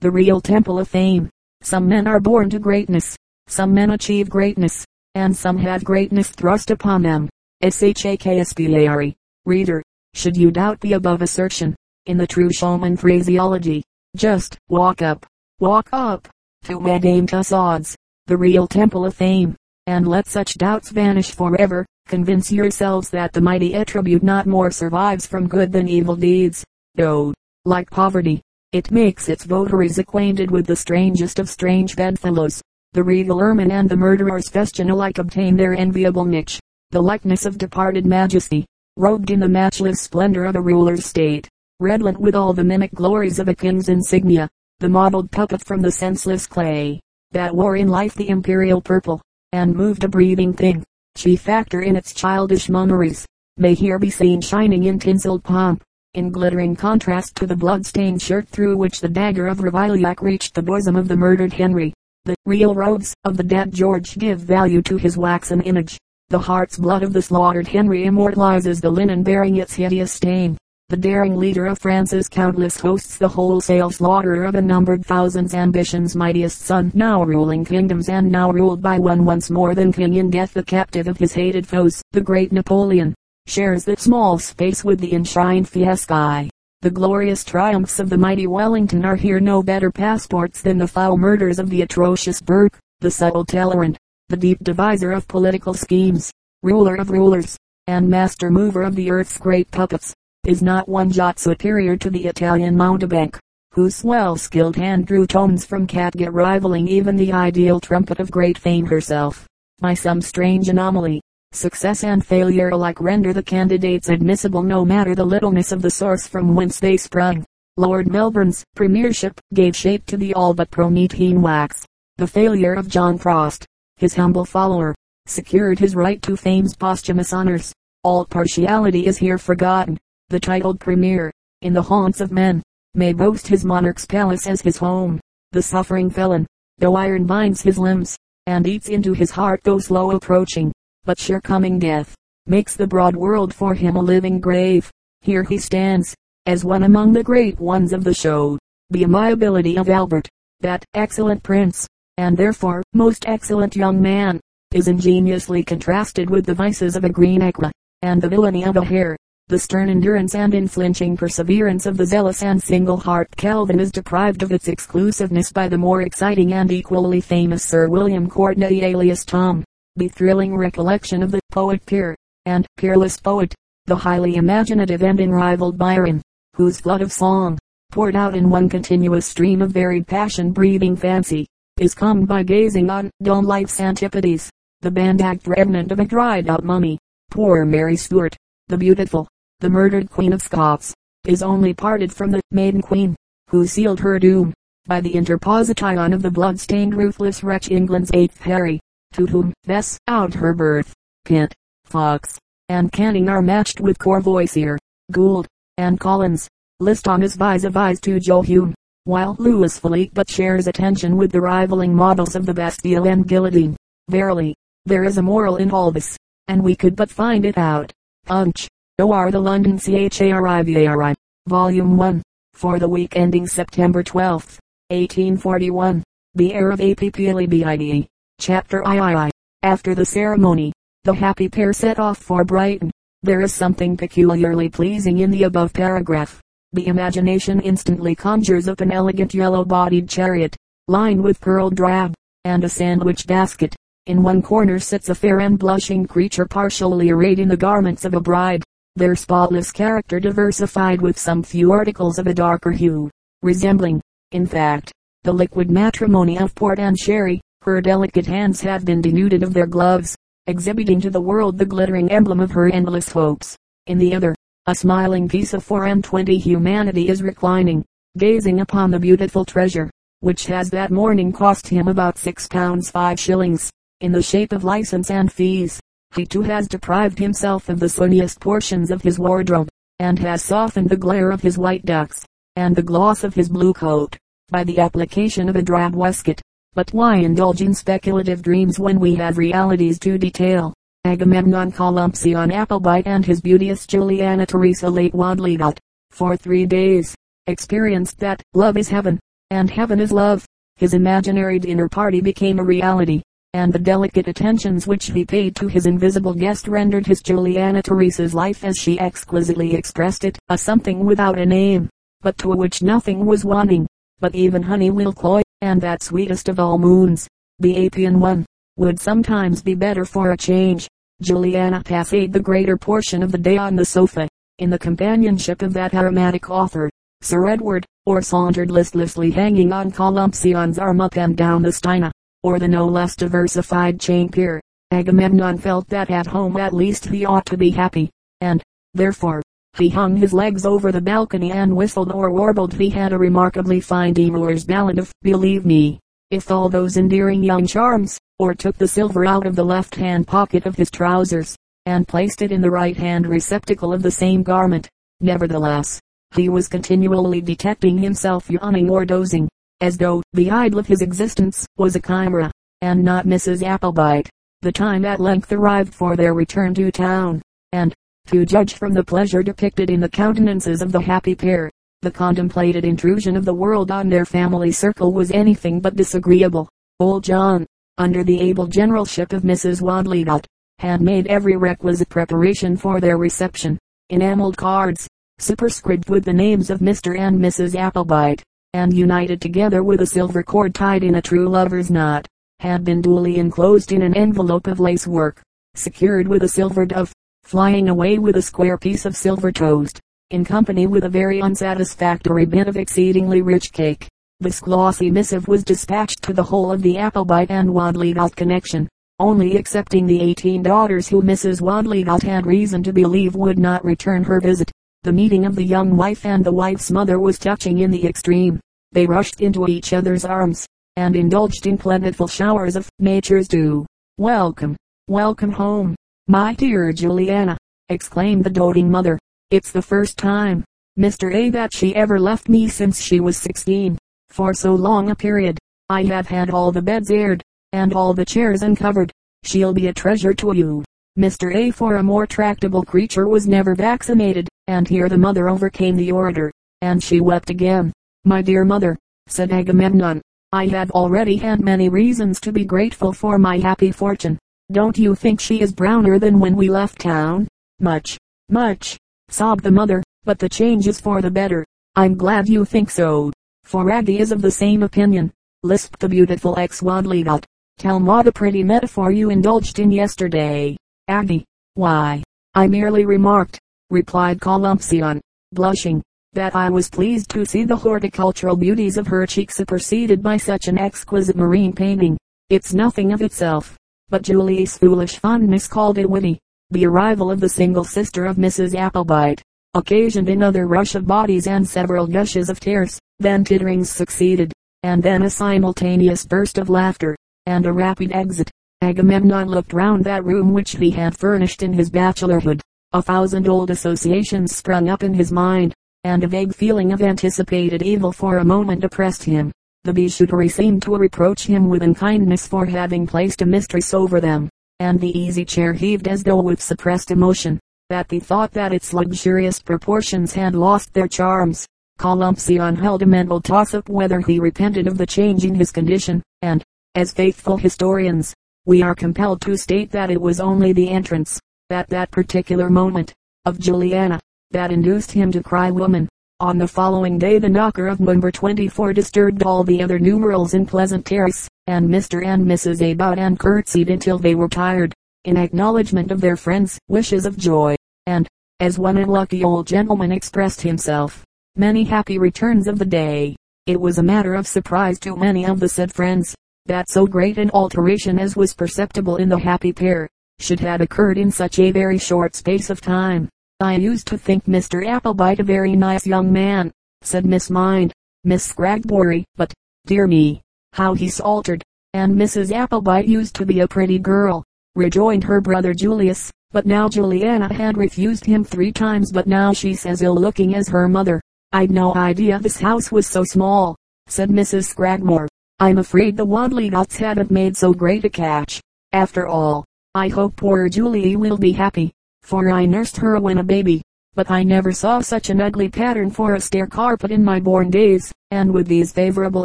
the 0.00 0.10
real 0.10 0.40
temple 0.40 0.78
of 0.78 0.88
fame. 0.88 1.28
Some 1.60 1.86
men 1.86 2.06
are 2.06 2.20
born 2.20 2.48
to 2.48 2.58
greatness, 2.58 3.18
some 3.48 3.74
men 3.74 3.90
achieve 3.90 4.30
greatness, 4.30 4.82
and 5.14 5.36
some 5.36 5.58
have 5.58 5.84
greatness 5.84 6.30
thrust 6.30 6.70
upon 6.70 7.02
them. 7.02 7.28
Shakespeare. 7.62 9.12
Reader, 9.44 9.82
should 10.14 10.38
you 10.38 10.50
doubt 10.50 10.80
the 10.80 10.94
above 10.94 11.20
assertion, 11.20 11.76
in 12.06 12.16
the 12.16 12.26
true 12.26 12.50
showman 12.50 12.96
phraseology, 12.96 13.82
just 14.16 14.56
walk 14.70 15.02
up, 15.02 15.26
walk 15.58 15.90
up 15.92 16.26
to 16.70 16.78
Madame 16.78 17.26
Tussaud's, 17.26 17.96
the 18.26 18.36
real 18.36 18.64
temple 18.64 19.04
of 19.04 19.12
fame, 19.12 19.56
and 19.88 20.06
let 20.06 20.28
such 20.28 20.54
doubts 20.54 20.90
vanish 20.90 21.32
forever. 21.32 21.84
Convince 22.06 22.52
yourselves 22.52 23.10
that 23.10 23.32
the 23.32 23.40
mighty 23.40 23.74
attribute 23.74 24.22
not 24.22 24.46
more 24.46 24.70
survives 24.70 25.26
from 25.26 25.48
good 25.48 25.72
than 25.72 25.88
evil 25.88 26.14
deeds. 26.14 26.64
Though, 26.94 27.34
like 27.64 27.90
poverty, 27.90 28.40
it 28.72 28.92
makes 28.92 29.28
its 29.28 29.44
votaries 29.44 29.98
acquainted 29.98 30.52
with 30.52 30.64
the 30.64 30.76
strangest 30.76 31.40
of 31.40 31.48
strange 31.48 31.96
bedfellows. 31.96 32.62
The 32.92 33.02
regal 33.02 33.40
ermine 33.40 33.72
and 33.72 33.88
the 33.88 33.96
murderer's 33.96 34.48
festion 34.48 34.90
alike 34.90 35.18
obtain 35.18 35.56
their 35.56 35.74
enviable 35.74 36.24
niche. 36.24 36.60
The 36.90 37.02
likeness 37.02 37.46
of 37.46 37.58
departed 37.58 38.06
majesty, 38.06 38.64
robed 38.96 39.32
in 39.32 39.40
the 39.40 39.48
matchless 39.48 40.00
splendor 40.02 40.44
of 40.44 40.54
a 40.54 40.60
ruler's 40.60 41.04
state, 41.04 41.48
redolent 41.80 42.20
with 42.20 42.36
all 42.36 42.52
the 42.52 42.62
mimic 42.62 42.92
glories 42.92 43.40
of 43.40 43.48
a 43.48 43.54
king's 43.56 43.88
insignia, 43.88 44.48
the 44.80 44.88
mottled 44.88 45.30
puppet 45.30 45.62
from 45.62 45.82
the 45.82 45.92
senseless 45.92 46.46
clay, 46.46 46.98
that 47.32 47.54
wore 47.54 47.76
in 47.76 47.86
life 47.86 48.14
the 48.14 48.30
imperial 48.30 48.80
purple, 48.80 49.20
and 49.52 49.76
moved 49.76 50.04
a 50.04 50.08
breathing 50.08 50.54
thing, 50.54 50.82
chief 51.18 51.42
factor 51.42 51.82
in 51.82 51.96
its 51.96 52.14
childish 52.14 52.70
mummeries, 52.70 53.26
may 53.58 53.74
here 53.74 53.98
be 53.98 54.08
seen 54.08 54.40
shining 54.40 54.84
in 54.84 54.98
tinselled 54.98 55.44
pomp, 55.44 55.82
in 56.14 56.30
glittering 56.30 56.74
contrast 56.74 57.36
to 57.36 57.46
the 57.46 57.54
blood-stained 57.54 58.22
shirt 58.22 58.48
through 58.48 58.74
which 58.74 59.02
the 59.02 59.08
dagger 59.08 59.48
of 59.48 59.58
Ravaillac 59.58 60.22
reached 60.22 60.54
the 60.54 60.62
bosom 60.62 60.96
of 60.96 61.08
the 61.08 61.16
murdered 61.16 61.52
Henry. 61.52 61.92
The 62.24 62.34
real 62.46 62.74
robes 62.74 63.14
of 63.24 63.36
the 63.36 63.42
dead 63.42 63.72
George 63.72 64.16
give 64.16 64.40
value 64.40 64.80
to 64.82 64.96
his 64.96 65.18
waxen 65.18 65.60
image. 65.60 65.98
The 66.30 66.38
heart's 66.38 66.78
blood 66.78 67.02
of 67.02 67.12
the 67.12 67.20
slaughtered 67.20 67.68
Henry 67.68 68.04
immortalizes 68.04 68.80
the 68.80 68.90
linen 68.90 69.22
bearing 69.22 69.56
its 69.56 69.74
hideous 69.74 70.12
stain. 70.12 70.56
The 70.90 70.96
daring 70.96 71.36
leader 71.36 71.66
of 71.66 71.78
France's 71.78 72.28
countless 72.28 72.80
hosts, 72.80 73.16
the 73.16 73.28
wholesale 73.28 73.92
slaughterer 73.92 74.44
of 74.44 74.56
unnumbered 74.56 75.06
thousands, 75.06 75.54
ambition's 75.54 76.16
mightiest 76.16 76.62
son, 76.62 76.90
now 76.94 77.22
ruling 77.22 77.64
kingdoms 77.64 78.08
and 78.08 78.28
now 78.28 78.50
ruled 78.50 78.82
by 78.82 78.98
one 78.98 79.24
once 79.24 79.50
more 79.50 79.72
than 79.72 79.92
king 79.92 80.14
in 80.14 80.30
death, 80.30 80.52
the 80.52 80.64
captive 80.64 81.06
of 81.06 81.16
his 81.16 81.32
hated 81.32 81.64
foes, 81.64 82.02
the 82.10 82.20
great 82.20 82.50
Napoleon, 82.50 83.14
shares 83.46 83.84
that 83.84 84.00
small 84.00 84.36
space 84.36 84.82
with 84.82 84.98
the 84.98 85.12
enshrined 85.12 85.68
Fieschi. 85.68 86.50
The 86.82 86.90
glorious 86.90 87.44
triumphs 87.44 88.00
of 88.00 88.10
the 88.10 88.18
mighty 88.18 88.48
Wellington 88.48 89.04
are 89.04 89.14
here 89.14 89.38
no 89.38 89.62
better 89.62 89.92
passports 89.92 90.60
than 90.60 90.76
the 90.76 90.88
foul 90.88 91.16
murders 91.16 91.60
of 91.60 91.70
the 91.70 91.82
atrocious 91.82 92.40
Burke, 92.40 92.76
the 92.98 93.12
subtle 93.12 93.44
Talleyrand, 93.44 93.96
the 94.28 94.36
deep 94.36 94.58
deviser 94.64 95.16
of 95.16 95.28
political 95.28 95.72
schemes, 95.72 96.32
ruler 96.64 96.96
of 96.96 97.10
rulers, 97.10 97.56
and 97.86 98.08
master 98.08 98.50
mover 98.50 98.82
of 98.82 98.96
the 98.96 99.08
earth's 99.08 99.38
great 99.38 99.70
puppets 99.70 100.16
is 100.50 100.62
not 100.62 100.88
one 100.88 101.08
jot 101.12 101.38
superior 101.38 101.96
to 101.96 102.10
the 102.10 102.26
Italian 102.26 102.76
mountebank, 102.76 103.38
whose 103.70 104.02
well 104.02 104.34
skilled 104.34 104.74
hand 104.74 105.06
drew 105.06 105.24
tones 105.24 105.64
from 105.64 105.86
catgut 105.86 106.32
rivaling 106.32 106.88
even 106.88 107.14
the 107.14 107.32
ideal 107.32 107.78
trumpet 107.78 108.18
of 108.18 108.32
great 108.32 108.58
fame 108.58 108.84
herself. 108.84 109.46
By 109.78 109.94
some 109.94 110.20
strange 110.20 110.68
anomaly, 110.68 111.22
success 111.52 112.02
and 112.02 112.26
failure 112.26 112.70
alike 112.70 113.00
render 113.00 113.32
the 113.32 113.44
candidates 113.44 114.08
admissible 114.08 114.64
no 114.64 114.84
matter 114.84 115.14
the 115.14 115.24
littleness 115.24 115.70
of 115.70 115.82
the 115.82 115.90
source 115.90 116.26
from 116.26 116.56
whence 116.56 116.80
they 116.80 116.96
sprung. 116.96 117.44
Lord 117.76 118.08
Melbourne's 118.08 118.64
premiership 118.74 119.38
gave 119.54 119.76
shape 119.76 120.04
to 120.06 120.16
the 120.16 120.34
all 120.34 120.52
but 120.52 120.72
Promethean 120.72 121.42
wax. 121.42 121.86
The 122.16 122.26
failure 122.26 122.74
of 122.74 122.88
John 122.88 123.18
Frost, 123.18 123.66
his 123.98 124.16
humble 124.16 124.44
follower, 124.44 124.96
secured 125.26 125.78
his 125.78 125.94
right 125.94 126.20
to 126.22 126.36
fame's 126.36 126.74
posthumous 126.74 127.32
honors. 127.32 127.72
All 128.02 128.24
partiality 128.24 129.06
is 129.06 129.18
here 129.18 129.38
forgotten 129.38 129.96
the 130.30 130.40
titled 130.40 130.78
premier, 130.78 131.32
in 131.62 131.72
the 131.72 131.82
haunts 131.82 132.20
of 132.20 132.30
men, 132.30 132.62
may 132.94 133.12
boast 133.12 133.48
his 133.48 133.64
monarch's 133.64 134.06
palace 134.06 134.46
as 134.46 134.60
his 134.60 134.76
home. 134.76 135.18
The 135.50 135.60
suffering 135.60 136.08
felon, 136.08 136.46
though 136.78 136.94
iron 136.94 137.26
binds 137.26 137.62
his 137.62 137.78
limbs, 137.78 138.16
and 138.46 138.64
eats 138.66 138.88
into 138.88 139.12
his 139.12 139.32
heart 139.32 139.60
though 139.64 139.80
slow 139.80 140.12
approaching, 140.12 140.70
but 141.04 141.18
sure 141.18 141.40
coming 141.40 141.80
death, 141.80 142.14
makes 142.46 142.76
the 142.76 142.86
broad 142.86 143.16
world 143.16 143.52
for 143.52 143.74
him 143.74 143.96
a 143.96 144.00
living 144.00 144.38
grave. 144.38 144.88
Here 145.20 145.42
he 145.42 145.58
stands, 145.58 146.14
as 146.46 146.64
one 146.64 146.84
among 146.84 147.12
the 147.12 147.24
great 147.24 147.58
ones 147.58 147.92
of 147.92 148.04
the 148.04 148.14
show. 148.14 148.56
The 148.90 149.02
amiability 149.02 149.76
of 149.76 149.88
Albert, 149.88 150.28
that 150.60 150.84
excellent 150.94 151.42
prince, 151.42 151.88
and 152.18 152.36
therefore 152.36 152.84
most 152.94 153.24
excellent 153.26 153.74
young 153.74 154.00
man, 154.00 154.40
is 154.72 154.86
ingeniously 154.86 155.64
contrasted 155.64 156.30
with 156.30 156.46
the 156.46 156.54
vices 156.54 156.94
of 156.94 157.02
a 157.02 157.08
green 157.08 157.40
Greenacre, 157.40 157.72
and 158.02 158.22
the 158.22 158.28
villainy 158.28 158.64
of 158.64 158.76
a 158.76 158.84
hare. 158.84 159.16
The 159.50 159.58
stern 159.58 159.88
endurance 159.88 160.36
and 160.36 160.54
unflinching 160.54 161.16
perseverance 161.16 161.84
of 161.84 161.96
the 161.96 162.06
zealous 162.06 162.44
and 162.44 162.62
single-heart 162.62 163.36
Calvin 163.36 163.80
is 163.80 163.90
deprived 163.90 164.44
of 164.44 164.52
its 164.52 164.68
exclusiveness 164.68 165.50
by 165.50 165.66
the 165.66 165.76
more 165.76 166.02
exciting 166.02 166.52
and 166.52 166.70
equally 166.70 167.20
famous 167.20 167.64
Sir 167.64 167.88
William 167.88 168.30
Courtenay 168.30 168.84
alias 168.84 169.24
Tom. 169.24 169.64
The 169.96 170.06
thrilling 170.06 170.56
recollection 170.56 171.20
of 171.20 171.32
the 171.32 171.40
poet 171.50 171.84
peer, 171.84 172.14
and 172.46 172.64
peerless 172.76 173.18
poet, 173.18 173.52
the 173.86 173.96
highly 173.96 174.36
imaginative 174.36 175.02
and 175.02 175.18
unrivaled 175.18 175.76
Byron, 175.76 176.22
whose 176.54 176.80
flood 176.80 177.02
of 177.02 177.10
song, 177.10 177.58
poured 177.90 178.14
out 178.14 178.36
in 178.36 178.50
one 178.50 178.68
continuous 178.68 179.26
stream 179.26 179.62
of 179.62 179.72
varied 179.72 180.06
passion-breathing 180.06 180.94
fancy, 180.94 181.48
is 181.80 181.92
calmed 181.92 182.28
by 182.28 182.44
gazing 182.44 182.88
on 182.88 183.10
dull 183.20 183.42
life's 183.42 183.80
antipodes, 183.80 184.48
the 184.82 184.92
band 184.92 185.20
act 185.20 185.48
remnant 185.48 185.90
of 185.90 185.98
a 185.98 186.04
dried-out 186.04 186.62
mummy. 186.62 187.00
Poor 187.32 187.64
Mary 187.64 187.96
Stuart, 187.96 188.36
the 188.68 188.78
beautiful, 188.78 189.26
the 189.60 189.70
murdered 189.70 190.10
Queen 190.10 190.32
of 190.32 190.42
Scots, 190.42 190.94
is 191.26 191.42
only 191.42 191.74
parted 191.74 192.12
from 192.12 192.30
the 192.30 192.40
maiden 192.50 192.80
queen, 192.80 193.14
who 193.50 193.66
sealed 193.66 194.00
her 194.00 194.18
doom, 194.18 194.54
by 194.86 195.00
the 195.00 195.14
interposition 195.14 196.12
of 196.12 196.22
the 196.22 196.30
blood-stained 196.30 196.94
ruthless 196.94 197.44
wretch 197.44 197.70
England's 197.70 198.10
eighth 198.14 198.40
Harry, 198.40 198.80
to 199.12 199.26
whom 199.26 199.52
Bess, 199.64 199.98
out 200.08 200.32
her 200.32 200.54
birth, 200.54 200.94
Kent, 201.26 201.54
Fox, 201.84 202.38
and 202.70 202.90
Canning 202.90 203.28
are 203.28 203.42
matched 203.42 203.80
with 203.80 203.98
Courvoisier, 203.98 204.78
Gould, 205.12 205.46
and 205.76 206.00
Collins, 206.00 206.48
Liston 206.80 207.22
is 207.22 207.36
vis-a-vis 207.36 208.00
to 208.00 208.18
Joe 208.18 208.40
Hume, 208.40 208.74
while 209.04 209.36
Louis 209.38 209.78
Philippe 209.78 210.12
but 210.14 210.30
shares 210.30 210.66
attention 210.66 211.16
with 211.16 211.32
the 211.32 211.40
rivaling 211.40 211.94
models 211.94 212.34
of 212.34 212.46
the 212.46 212.54
Bastille 212.54 213.06
and 213.06 213.28
Guillotine. 213.28 213.76
Verily, 214.08 214.54
there 214.86 215.04
is 215.04 215.18
a 215.18 215.22
moral 215.22 215.56
in 215.56 215.70
all 215.70 215.90
this, 215.90 216.16
and 216.48 216.62
we 216.62 216.74
could 216.74 216.96
but 216.96 217.10
find 217.10 217.44
it 217.44 217.58
out. 217.58 217.92
Punch. 218.24 218.66
O.R. 219.00 219.30
The 219.30 219.40
London 219.40 219.78
CHARIVARI. 219.78 221.14
Volume 221.46 221.96
1. 221.96 222.22
For 222.52 222.78
the 222.78 222.88
week 222.88 223.16
ending 223.16 223.46
September 223.46 224.02
12, 224.02 224.60
1841. 224.88 226.04
The 226.34 226.52
heir 226.52 226.70
of 226.70 226.80
APPLEBITE. 226.80 228.06
Chapter 228.38 228.82
III. 228.86 229.30
After 229.62 229.94
the 229.94 230.04
ceremony, 230.04 230.74
the 231.04 231.14
happy 231.14 231.48
pair 231.48 231.72
set 231.72 231.98
off 231.98 232.18
for 232.18 232.44
Brighton. 232.44 232.90
There 233.22 233.40
is 233.40 233.54
something 233.54 233.96
peculiarly 233.96 234.68
pleasing 234.68 235.20
in 235.20 235.30
the 235.30 235.44
above 235.44 235.72
paragraph. 235.72 236.38
The 236.74 236.88
imagination 236.88 237.58
instantly 237.60 238.14
conjures 238.14 238.68
up 238.68 238.82
an 238.82 238.92
elegant 238.92 239.32
yellow-bodied 239.32 240.10
chariot, 240.10 240.54
lined 240.88 241.22
with 241.22 241.40
pearl 241.40 241.70
drab, 241.70 242.12
and 242.44 242.64
a 242.64 242.68
sandwich 242.68 243.26
basket. 243.26 243.74
In 244.06 244.22
one 244.22 244.42
corner 244.42 244.78
sits 244.78 245.08
a 245.08 245.14
fair 245.14 245.40
and 245.40 245.58
blushing 245.58 246.06
creature 246.06 246.44
partially 246.44 247.08
arrayed 247.08 247.38
in 247.38 247.48
the 247.48 247.56
garments 247.56 248.04
of 248.04 248.12
a 248.12 248.20
bride 248.20 248.62
their 248.96 249.14
spotless 249.14 249.72
character 249.72 250.20
diversified 250.20 251.00
with 251.00 251.18
some 251.18 251.42
few 251.42 251.72
articles 251.72 252.18
of 252.18 252.26
a 252.26 252.34
darker 252.34 252.70
hue, 252.70 253.10
resembling, 253.42 254.00
in 254.32 254.46
fact, 254.46 254.92
the 255.22 255.32
liquid 255.32 255.70
matrimony 255.70 256.38
of 256.38 256.54
port 256.54 256.78
and 256.78 256.98
sherry. 256.98 257.40
Her 257.62 257.82
delicate 257.82 258.24
hands 258.24 258.62
have 258.62 258.86
been 258.86 259.02
denuded 259.02 259.42
of 259.42 259.52
their 259.52 259.66
gloves, 259.66 260.16
exhibiting 260.46 260.98
to 261.02 261.10
the 261.10 261.20
world 261.20 261.58
the 261.58 261.66
glittering 261.66 262.10
emblem 262.10 262.40
of 262.40 262.50
her 262.52 262.70
endless 262.70 263.10
hopes. 263.10 263.54
In 263.86 263.98
the 263.98 264.14
other, 264.14 264.34
a 264.66 264.74
smiling 264.74 265.28
piece 265.28 265.52
of 265.52 265.62
four 265.62 265.84
and 265.84 266.02
twenty 266.02 266.38
humanity 266.38 267.08
is 267.10 267.22
reclining, 267.22 267.84
gazing 268.16 268.60
upon 268.60 268.90
the 268.90 268.98
beautiful 268.98 269.44
treasure, 269.44 269.90
which 270.20 270.46
has 270.46 270.70
that 270.70 270.90
morning 270.90 271.32
cost 271.32 271.68
him 271.68 271.86
about 271.86 272.16
six 272.16 272.48
pounds 272.48 272.90
five 272.90 273.20
shillings, 273.20 273.70
in 274.00 274.10
the 274.10 274.22
shape 274.22 274.52
of 274.52 274.64
license 274.64 275.10
and 275.10 275.30
fees. 275.30 275.78
He 276.16 276.26
too 276.26 276.42
has 276.42 276.66
deprived 276.66 277.20
himself 277.20 277.68
of 277.68 277.78
the 277.78 277.88
sunniest 277.88 278.40
portions 278.40 278.90
of 278.90 279.02
his 279.02 279.18
wardrobe, 279.18 279.68
and 280.00 280.18
has 280.18 280.42
softened 280.42 280.88
the 280.88 280.96
glare 280.96 281.30
of 281.30 281.40
his 281.40 281.56
white 281.56 281.84
ducks, 281.84 282.26
and 282.56 282.74
the 282.74 282.82
gloss 282.82 283.22
of 283.22 283.34
his 283.34 283.48
blue 283.48 283.72
coat, 283.72 284.18
by 284.48 284.64
the 284.64 284.80
application 284.80 285.48
of 285.48 285.54
a 285.54 285.62
drab 285.62 285.94
waistcoat. 285.94 286.40
But 286.74 286.90
why 286.92 287.16
indulge 287.16 287.62
in 287.62 287.74
speculative 287.74 288.42
dreams 288.42 288.80
when 288.80 288.98
we 288.98 289.14
have 289.14 289.38
realities 289.38 290.00
to 290.00 290.18
detail? 290.18 290.74
Agamemnon 291.04 291.70
Columpsion 291.70 292.52
Applebite 292.52 293.06
and 293.06 293.24
his 293.24 293.40
beauteous 293.40 293.86
Juliana 293.86 294.46
Teresa 294.46 294.90
late 294.90 295.12
Wadleygott, 295.12 295.78
for 296.10 296.36
three 296.36 296.66
days, 296.66 297.14
experienced 297.46 298.18
that 298.18 298.42
love 298.52 298.76
is 298.76 298.88
heaven, 298.88 299.20
and 299.50 299.70
heaven 299.70 300.00
is 300.00 300.10
love. 300.10 300.44
His 300.74 300.92
imaginary 300.92 301.60
dinner 301.60 301.88
party 301.88 302.20
became 302.20 302.58
a 302.58 302.64
reality 302.64 303.22
and 303.52 303.72
the 303.72 303.78
delicate 303.78 304.28
attentions 304.28 304.86
which 304.86 305.06
he 305.06 305.24
paid 305.24 305.56
to 305.56 305.66
his 305.66 305.86
invisible 305.86 306.32
guest 306.32 306.68
rendered 306.68 307.06
his 307.06 307.20
Juliana 307.20 307.82
Teresa's 307.82 308.32
life 308.32 308.64
as 308.64 308.76
she 308.76 309.00
exquisitely 309.00 309.74
expressed 309.74 310.24
it, 310.24 310.38
a 310.48 310.56
something 310.56 311.04
without 311.04 311.38
a 311.38 311.44
name, 311.44 311.88
but 312.20 312.38
to 312.38 312.48
which 312.48 312.82
nothing 312.82 313.26
was 313.26 313.44
wanting, 313.44 313.88
but 314.20 314.34
even 314.36 314.62
honey 314.62 314.90
will 314.90 315.12
cloy, 315.12 315.42
and 315.62 315.80
that 315.80 316.02
sweetest 316.02 316.48
of 316.48 316.60
all 316.60 316.78
moons, 316.78 317.26
the 317.58 317.86
apian 317.86 318.20
one, 318.20 318.46
would 318.76 319.00
sometimes 319.00 319.62
be 319.62 319.74
better 319.74 320.04
for 320.04 320.30
a 320.30 320.36
change. 320.36 320.88
Juliana 321.20 321.82
passed 321.82 322.12
the 322.12 322.40
greater 322.40 322.76
portion 322.76 323.22
of 323.22 323.32
the 323.32 323.38
day 323.38 323.56
on 323.56 323.74
the 323.74 323.84
sofa, 323.84 324.28
in 324.58 324.70
the 324.70 324.78
companionship 324.78 325.60
of 325.62 325.72
that 325.72 325.92
aromatic 325.92 326.48
author, 326.50 326.88
Sir 327.20 327.48
Edward, 327.48 327.84
or 328.06 328.22
sauntered 328.22 328.70
listlessly 328.70 329.30
hanging 329.30 329.72
on 329.72 329.90
Columpsion's 329.90 330.78
arm 330.78 331.00
up 331.00 331.16
and 331.16 331.36
down 331.36 331.62
the 331.62 331.72
Steyne 331.72 332.10
or 332.42 332.58
the 332.58 332.68
no 332.68 332.86
less 332.86 333.16
diversified 333.16 334.00
chain 334.00 334.28
pier. 334.28 334.60
Agamemnon 334.90 335.58
felt 335.58 335.86
that 335.88 336.10
at 336.10 336.26
home 336.26 336.56
at 336.56 336.72
least 336.72 337.06
he 337.06 337.24
ought 337.24 337.46
to 337.46 337.56
be 337.56 337.70
happy, 337.70 338.10
and, 338.40 338.62
therefore, 338.94 339.42
he 339.78 339.88
hung 339.88 340.16
his 340.16 340.32
legs 340.32 340.66
over 340.66 340.90
the 340.90 341.00
balcony 341.00 341.52
and 341.52 341.76
whistled 341.76 342.10
or 342.10 342.30
warbled. 342.30 342.74
He 342.74 342.90
had 342.90 343.12
a 343.12 343.18
remarkably 343.18 343.80
fine 343.80 344.14
demurrer's 344.14 344.64
ballad 344.64 344.98
of 344.98 345.12
Believe 345.22 345.64
Me, 345.64 346.00
if 346.30 346.50
all 346.50 346.68
those 346.68 346.96
endearing 346.96 347.42
young 347.42 347.66
charms, 347.66 348.18
or 348.38 348.54
took 348.54 348.76
the 348.76 348.88
silver 348.88 349.24
out 349.24 349.46
of 349.46 349.54
the 349.54 349.64
left-hand 349.64 350.26
pocket 350.26 350.66
of 350.66 350.76
his 350.76 350.90
trousers, 350.90 351.56
and 351.86 352.08
placed 352.08 352.42
it 352.42 352.50
in 352.50 352.60
the 352.60 352.70
right-hand 352.70 353.26
receptacle 353.26 353.92
of 353.92 354.02
the 354.02 354.10
same 354.10 354.42
garment. 354.42 354.88
Nevertheless, 355.20 356.00
he 356.34 356.48
was 356.48 356.68
continually 356.68 357.40
detecting 357.40 357.98
himself 357.98 358.50
yawning 358.50 358.90
or 358.90 359.04
dozing, 359.04 359.48
as 359.80 359.96
though 359.96 360.22
the 360.32 360.50
idol 360.50 360.78
of 360.78 360.86
his 360.86 361.02
existence 361.02 361.66
was 361.76 361.96
a 361.96 362.00
chimera, 362.00 362.50
and 362.82 363.02
not 363.02 363.26
Mrs. 363.26 363.62
Applebite. 363.62 364.28
The 364.62 364.72
time 364.72 365.04
at 365.04 365.20
length 365.20 365.52
arrived 365.52 365.94
for 365.94 366.16
their 366.16 366.34
return 366.34 366.74
to 366.74 366.90
town, 366.90 367.40
and, 367.72 367.94
To 368.26 368.44
judge 368.44 368.74
from 368.74 368.92
the 368.92 369.02
pleasure 369.02 369.42
depicted 369.42 369.90
in 369.90 370.00
the 370.00 370.08
countenances 370.08 370.82
of 370.82 370.92
the 370.92 371.00
happy 371.00 371.34
pair, 371.34 371.70
the 372.02 372.10
contemplated 372.10 372.84
intrusion 372.84 373.36
of 373.36 373.44
the 373.44 373.54
world 373.54 373.90
on 373.90 374.08
their 374.08 374.24
family 374.24 374.70
circle 374.70 375.12
was 375.12 375.30
anything 375.32 375.80
but 375.80 375.96
disagreeable. 375.96 376.68
Old 377.00 377.24
John, 377.24 377.66
under 377.98 378.22
the 378.22 378.40
able 378.40 378.66
generalship 378.66 379.32
of 379.32 379.42
Mrs. 379.42 379.80
Wadleygott, 379.82 380.44
had 380.78 381.00
made 381.00 381.26
every 381.26 381.56
requisite 381.56 382.08
preparation 382.08 382.76
for 382.76 383.00
their 383.00 383.18
reception. 383.18 383.78
Enameled 384.10 384.56
cards, 384.56 385.08
superscribed 385.38 386.08
with 386.08 386.24
the 386.24 386.32
names 386.32 386.70
of 386.70 386.80
Mr. 386.80 387.18
and 387.18 387.38
Mrs. 387.38 387.74
Applebite, 387.74 388.42
and 388.72 388.94
united 388.94 389.40
together 389.40 389.82
with 389.82 390.00
a 390.00 390.06
silver 390.06 390.42
cord 390.42 390.74
tied 390.74 391.02
in 391.02 391.16
a 391.16 391.22
true 391.22 391.48
lover's 391.48 391.90
knot, 391.90 392.26
had 392.60 392.84
been 392.84 393.00
duly 393.00 393.38
enclosed 393.38 393.90
in 393.90 394.02
an 394.02 394.14
envelope 394.14 394.66
of 394.66 394.78
lace 394.78 395.06
work, 395.06 395.42
secured 395.74 396.28
with 396.28 396.44
a 396.44 396.48
silver 396.48 396.86
dove, 396.86 397.12
flying 397.42 397.88
away 397.88 398.18
with 398.18 398.36
a 398.36 398.42
square 398.42 398.78
piece 398.78 399.04
of 399.04 399.16
silver 399.16 399.50
toast, 399.50 399.98
in 400.30 400.44
company 400.44 400.86
with 400.86 401.04
a 401.04 401.08
very 401.08 401.40
unsatisfactory 401.40 402.46
bit 402.46 402.68
of 402.68 402.76
exceedingly 402.76 403.42
rich 403.42 403.72
cake. 403.72 404.06
This 404.38 404.60
glossy 404.60 405.10
missive 405.10 405.48
was 405.48 405.64
dispatched 405.64 406.22
to 406.22 406.32
the 406.32 406.44
whole 406.44 406.70
of 406.70 406.82
the 406.82 406.94
Applebite 406.94 407.50
and 407.50 407.70
Wadleygott 407.70 408.36
connection, 408.36 408.88
only 409.18 409.56
excepting 409.56 410.06
the 410.06 410.20
eighteen 410.20 410.62
daughters 410.62 411.08
who 411.08 411.22
Mrs. 411.22 411.60
Wadleygott 411.60 412.22
had 412.22 412.46
reason 412.46 412.82
to 412.84 412.92
believe 412.92 413.34
would 413.34 413.58
not 413.58 413.84
return 413.84 414.22
her 414.24 414.40
visit. 414.40 414.70
The 415.02 415.12
meeting 415.12 415.46
of 415.46 415.54
the 415.54 415.64
young 415.64 415.96
wife 415.96 416.26
and 416.26 416.44
the 416.44 416.52
wife's 416.52 416.90
mother 416.90 417.18
was 417.18 417.38
touching 417.38 417.78
in 417.78 417.90
the 417.90 418.06
extreme. 418.06 418.60
They 418.92 419.06
rushed 419.06 419.40
into 419.40 419.66
each 419.66 419.94
other's 419.94 420.26
arms, 420.26 420.66
and 420.96 421.16
indulged 421.16 421.66
in 421.66 421.78
plentiful 421.78 422.28
showers 422.28 422.76
of 422.76 422.86
nature's 422.98 423.48
dew. 423.48 423.86
Welcome, 424.18 424.76
welcome 425.08 425.52
home, 425.52 425.96
my 426.26 426.52
dear 426.52 426.92
Juliana, 426.92 427.56
exclaimed 427.88 428.44
the 428.44 428.50
doting 428.50 428.90
mother. 428.90 429.18
It's 429.50 429.72
the 429.72 429.80
first 429.80 430.18
time, 430.18 430.64
Mr. 430.98 431.34
A, 431.34 431.48
that 431.48 431.72
she 431.72 431.96
ever 431.96 432.20
left 432.20 432.50
me 432.50 432.68
since 432.68 433.00
she 433.00 433.20
was 433.20 433.38
sixteen. 433.38 433.96
For 434.28 434.52
so 434.52 434.74
long 434.74 435.10
a 435.10 435.14
period, 435.14 435.58
I 435.88 436.04
have 436.04 436.26
had 436.26 436.50
all 436.50 436.72
the 436.72 436.82
beds 436.82 437.10
aired, 437.10 437.42
and 437.72 437.94
all 437.94 438.12
the 438.12 438.26
chairs 438.26 438.62
uncovered. 438.62 439.10
She'll 439.44 439.72
be 439.72 439.86
a 439.86 439.94
treasure 439.94 440.34
to 440.34 440.54
you. 440.54 440.84
Mr. 441.20 441.54
A 441.54 441.70
for 441.70 441.96
a 441.96 442.02
more 442.02 442.26
tractable 442.26 442.82
creature 442.82 443.28
was 443.28 443.46
never 443.46 443.74
vaccinated, 443.74 444.48
and 444.68 444.88
here 444.88 445.06
the 445.06 445.18
mother 445.18 445.50
overcame 445.50 445.94
the 445.94 446.10
orator, 446.10 446.50
and 446.80 447.02
she 447.02 447.20
wept 447.20 447.50
again. 447.50 447.92
My 448.24 448.40
dear 448.40 448.64
mother, 448.64 448.96
said 449.26 449.52
Agamemnon, 449.52 450.22
I 450.50 450.68
have 450.68 450.90
already 450.92 451.36
had 451.36 451.60
many 451.60 451.90
reasons 451.90 452.40
to 452.40 452.52
be 452.52 452.64
grateful 452.64 453.12
for 453.12 453.36
my 453.36 453.58
happy 453.58 453.92
fortune. 453.92 454.38
Don't 454.72 454.96
you 454.96 455.14
think 455.14 455.40
she 455.40 455.60
is 455.60 455.74
browner 455.74 456.18
than 456.18 456.40
when 456.40 456.56
we 456.56 456.70
left 456.70 456.98
town? 456.98 457.46
Much, 457.80 458.16
much, 458.48 458.96
sobbed 459.28 459.62
the 459.62 459.70
mother, 459.70 460.02
but 460.24 460.38
the 460.38 460.48
change 460.48 460.88
is 460.88 461.02
for 461.02 461.20
the 461.20 461.30
better. 461.30 461.66
I'm 461.96 462.16
glad 462.16 462.48
you 462.48 462.64
think 462.64 462.88
so, 462.88 463.30
for 463.64 463.90
Aggie 463.90 464.20
is 464.20 464.32
of 464.32 464.40
the 464.40 464.50
same 464.50 464.82
opinion, 464.82 465.34
lisped 465.64 466.00
the 466.00 466.08
beautiful 466.08 466.58
ex-Wadleygott. 466.58 467.44
Tell 467.76 468.00
Ma 468.00 468.22
the 468.22 468.32
pretty 468.32 468.64
metaphor 468.64 469.10
you 469.10 469.28
indulged 469.28 469.80
in 469.80 469.90
yesterday. 469.90 470.78
Aggie. 471.10 471.44
Why, 471.74 472.22
I 472.54 472.68
merely 472.68 473.04
remarked, 473.04 473.58
replied 473.90 474.38
Columpsion, 474.38 475.18
blushing, 475.50 476.00
that 476.34 476.54
I 476.54 476.70
was 476.70 476.88
pleased 476.88 477.28
to 477.30 477.44
see 477.44 477.64
the 477.64 477.74
horticultural 477.74 478.56
beauties 478.56 478.96
of 478.96 479.08
her 479.08 479.26
cheek 479.26 479.50
superseded 479.50 480.22
by 480.22 480.36
such 480.36 480.68
an 480.68 480.78
exquisite 480.78 481.36
marine 481.36 481.72
painting. 481.72 482.16
It's 482.48 482.74
nothing 482.74 483.12
of 483.12 483.22
itself, 483.22 483.76
but 484.08 484.22
Julie's 484.22 484.78
foolish 484.78 485.18
fondness 485.18 485.66
called 485.66 485.98
it 485.98 486.08
witty. 486.08 486.38
The 486.70 486.86
arrival 486.86 487.32
of 487.32 487.40
the 487.40 487.48
single 487.48 487.82
sister 487.82 488.24
of 488.24 488.36
Mrs. 488.36 488.76
Applebite, 488.76 489.42
occasioned 489.74 490.28
another 490.28 490.68
rush 490.68 490.94
of 490.94 491.08
bodies 491.08 491.48
and 491.48 491.68
several 491.68 492.06
gushes 492.06 492.48
of 492.48 492.60
tears, 492.60 493.00
then 493.18 493.44
titterings 493.44 493.88
succeeded, 493.88 494.52
and 494.84 495.02
then 495.02 495.24
a 495.24 495.30
simultaneous 495.30 496.24
burst 496.24 496.56
of 496.56 496.70
laughter 496.70 497.16
and 497.46 497.66
a 497.66 497.72
rapid 497.72 498.12
exit. 498.12 498.48
Agamemnon 498.82 499.46
looked 499.46 499.74
round 499.74 500.04
that 500.04 500.24
room 500.24 500.54
which 500.54 500.72
he 500.72 500.90
had 500.90 501.16
furnished 501.16 501.62
in 501.62 501.72
his 501.72 501.90
bachelorhood. 501.90 502.62
A 502.92 503.02
thousand 503.02 503.46
old 503.46 503.70
associations 503.70 504.56
sprung 504.56 504.88
up 504.88 505.02
in 505.02 505.12
his 505.12 505.30
mind, 505.30 505.74
and 506.04 506.24
a 506.24 506.26
vague 506.26 506.54
feeling 506.54 506.90
of 506.90 507.02
anticipated 507.02 507.82
evil 507.82 508.10
for 508.10 508.38
a 508.38 508.44
moment 508.44 508.82
oppressed 508.82 509.22
him. 509.22 509.52
The 509.84 509.92
bijouterie 509.92 510.50
seemed 510.50 510.82
to 510.82 510.96
reproach 510.96 511.44
him 511.44 511.68
with 511.68 511.82
unkindness 511.82 512.48
for 512.48 512.64
having 512.64 513.06
placed 513.06 513.42
a 513.42 513.46
mistress 513.46 513.92
over 513.92 514.18
them, 514.18 514.48
and 514.78 514.98
the 514.98 515.16
easy 515.16 515.44
chair 515.44 515.74
heaved 515.74 516.08
as 516.08 516.24
though 516.24 516.40
with 516.40 516.62
suppressed 516.62 517.10
emotion, 517.10 517.60
that 517.90 518.08
the 518.08 518.18
thought 518.18 518.50
that 518.52 518.72
its 518.72 518.94
luxurious 518.94 519.60
proportions 519.60 520.32
had 520.32 520.54
lost 520.54 520.94
their 520.94 521.08
charms. 521.08 521.66
Columpsion 521.98 522.78
held 522.78 523.02
a 523.02 523.06
mental 523.06 523.42
toss-up 523.42 523.90
whether 523.90 524.20
he 524.20 524.40
repented 524.40 524.86
of 524.86 524.96
the 524.96 525.06
change 525.06 525.44
in 525.44 525.54
his 525.54 525.70
condition, 525.70 526.22
and, 526.40 526.64
as 526.94 527.12
faithful 527.12 527.58
historians, 527.58 528.34
we 528.66 528.82
are 528.82 528.94
compelled 528.94 529.40
to 529.40 529.56
state 529.56 529.90
that 529.90 530.10
it 530.10 530.20
was 530.20 530.38
only 530.38 530.72
the 530.72 530.88
entrance, 530.90 531.40
at 531.70 531.88
that 531.88 532.10
particular 532.10 532.68
moment, 532.68 533.12
of 533.46 533.58
Juliana, 533.58 534.20
that 534.50 534.70
induced 534.70 535.12
him 535.12 535.32
to 535.32 535.42
cry 535.42 535.70
woman. 535.70 536.08
On 536.40 536.58
the 536.58 536.68
following 536.68 537.18
day 537.18 537.38
the 537.38 537.48
knocker 537.48 537.86
of 537.86 538.00
number 538.00 538.30
24 538.30 538.92
disturbed 538.92 539.42
all 539.42 539.64
the 539.64 539.82
other 539.82 539.98
numerals 539.98 540.54
in 540.54 540.66
Pleasant 540.66 541.06
Terrace, 541.06 541.48
and 541.66 541.88
Mr. 541.88 542.24
and 542.24 542.46
Mrs. 542.46 542.82
A 542.82 542.94
bowed 542.94 543.18
and 543.18 543.38
curtsied 543.38 543.90
until 543.90 544.18
they 544.18 544.34
were 544.34 544.48
tired, 544.48 544.94
in 545.24 545.36
acknowledgment 545.36 546.10
of 546.10 546.20
their 546.20 546.36
friends' 546.36 546.78
wishes 546.88 547.26
of 547.26 547.36
joy, 547.36 547.76
and, 548.06 548.28
as 548.58 548.78
one 548.78 548.98
unlucky 548.98 549.42
old 549.42 549.66
gentleman 549.66 550.12
expressed 550.12 550.60
himself, 550.60 551.24
many 551.56 551.84
happy 551.84 552.18
returns 552.18 552.66
of 552.66 552.78
the 552.78 552.84
day. 552.84 553.36
It 553.66 553.80
was 553.80 553.98
a 553.98 554.02
matter 554.02 554.34
of 554.34 554.46
surprise 554.46 554.98
to 555.00 555.16
many 555.16 555.46
of 555.46 555.60
the 555.60 555.68
said 555.68 555.92
friends, 555.92 556.34
that 556.66 556.90
so 556.90 557.06
great 557.06 557.38
an 557.38 557.50
alteration 557.50 558.18
as 558.18 558.36
was 558.36 558.54
perceptible 558.54 559.16
in 559.16 559.28
the 559.28 559.38
happy 559.38 559.72
pair, 559.72 560.08
should 560.38 560.60
have 560.60 560.80
occurred 560.80 561.18
in 561.18 561.30
such 561.30 561.58
a 561.58 561.70
very 561.70 561.98
short 561.98 562.34
space 562.34 562.70
of 562.70 562.80
time. 562.80 563.28
I 563.60 563.76
used 563.76 564.06
to 564.08 564.18
think 564.18 564.44
Mr. 564.44 564.86
Applebite 564.86 565.40
a 565.40 565.44
very 565.44 565.76
nice 565.76 566.06
young 566.06 566.32
man, 566.32 566.72
said 567.02 567.26
Miss 567.26 567.50
Mind, 567.50 567.92
Miss 568.24 568.50
Scragbury, 568.50 569.24
but, 569.36 569.52
dear 569.86 570.06
me, 570.06 570.40
how 570.72 570.94
he's 570.94 571.20
altered. 571.20 571.62
And 571.92 572.14
Mrs. 572.14 572.52
Applebite 572.52 573.08
used 573.08 573.34
to 573.36 573.44
be 573.44 573.60
a 573.60 573.68
pretty 573.68 573.98
girl, 573.98 574.44
rejoined 574.76 575.24
her 575.24 575.40
brother 575.40 575.74
Julius, 575.74 576.30
but 576.52 576.66
now 576.66 576.88
Juliana 576.88 577.52
had 577.52 577.76
refused 577.76 578.24
him 578.24 578.44
three 578.44 578.72
times 578.72 579.12
but 579.12 579.26
now 579.26 579.52
she's 579.52 579.86
as 579.86 580.02
ill 580.02 580.14
looking 580.14 580.54
as 580.54 580.68
her 580.68 580.88
mother. 580.88 581.20
I'd 581.52 581.70
no 581.70 581.94
idea 581.94 582.38
this 582.38 582.60
house 582.60 582.92
was 582.92 583.06
so 583.06 583.24
small, 583.24 583.76
said 584.06 584.30
Mrs. 584.30 584.66
Scragmore. 584.66 585.28
I'm 585.62 585.76
afraid 585.76 586.16
the 586.16 586.24
Wadleygotts 586.24 586.96
haven't 586.96 587.30
made 587.30 587.54
so 587.54 587.74
great 587.74 588.06
a 588.06 588.08
catch. 588.08 588.62
After 588.92 589.26
all, 589.26 589.66
I 589.94 590.08
hope 590.08 590.36
poor 590.36 590.70
Julie 590.70 591.16
will 591.16 591.36
be 591.36 591.52
happy, 591.52 591.92
for 592.22 592.50
I 592.50 592.64
nursed 592.64 592.96
her 592.96 593.20
when 593.20 593.36
a 593.36 593.42
baby. 593.42 593.82
But 594.14 594.30
I 594.30 594.42
never 594.42 594.72
saw 594.72 595.02
such 595.02 595.28
an 595.28 595.42
ugly 595.42 595.68
pattern 595.68 596.10
for 596.10 596.34
a 596.34 596.40
stair 596.40 596.66
carpet 596.66 597.10
in 597.10 597.22
my 597.22 597.40
born 597.40 597.68
days. 597.68 598.10
And 598.30 598.54
with 598.54 598.68
these 598.68 598.90
favorable 598.90 599.44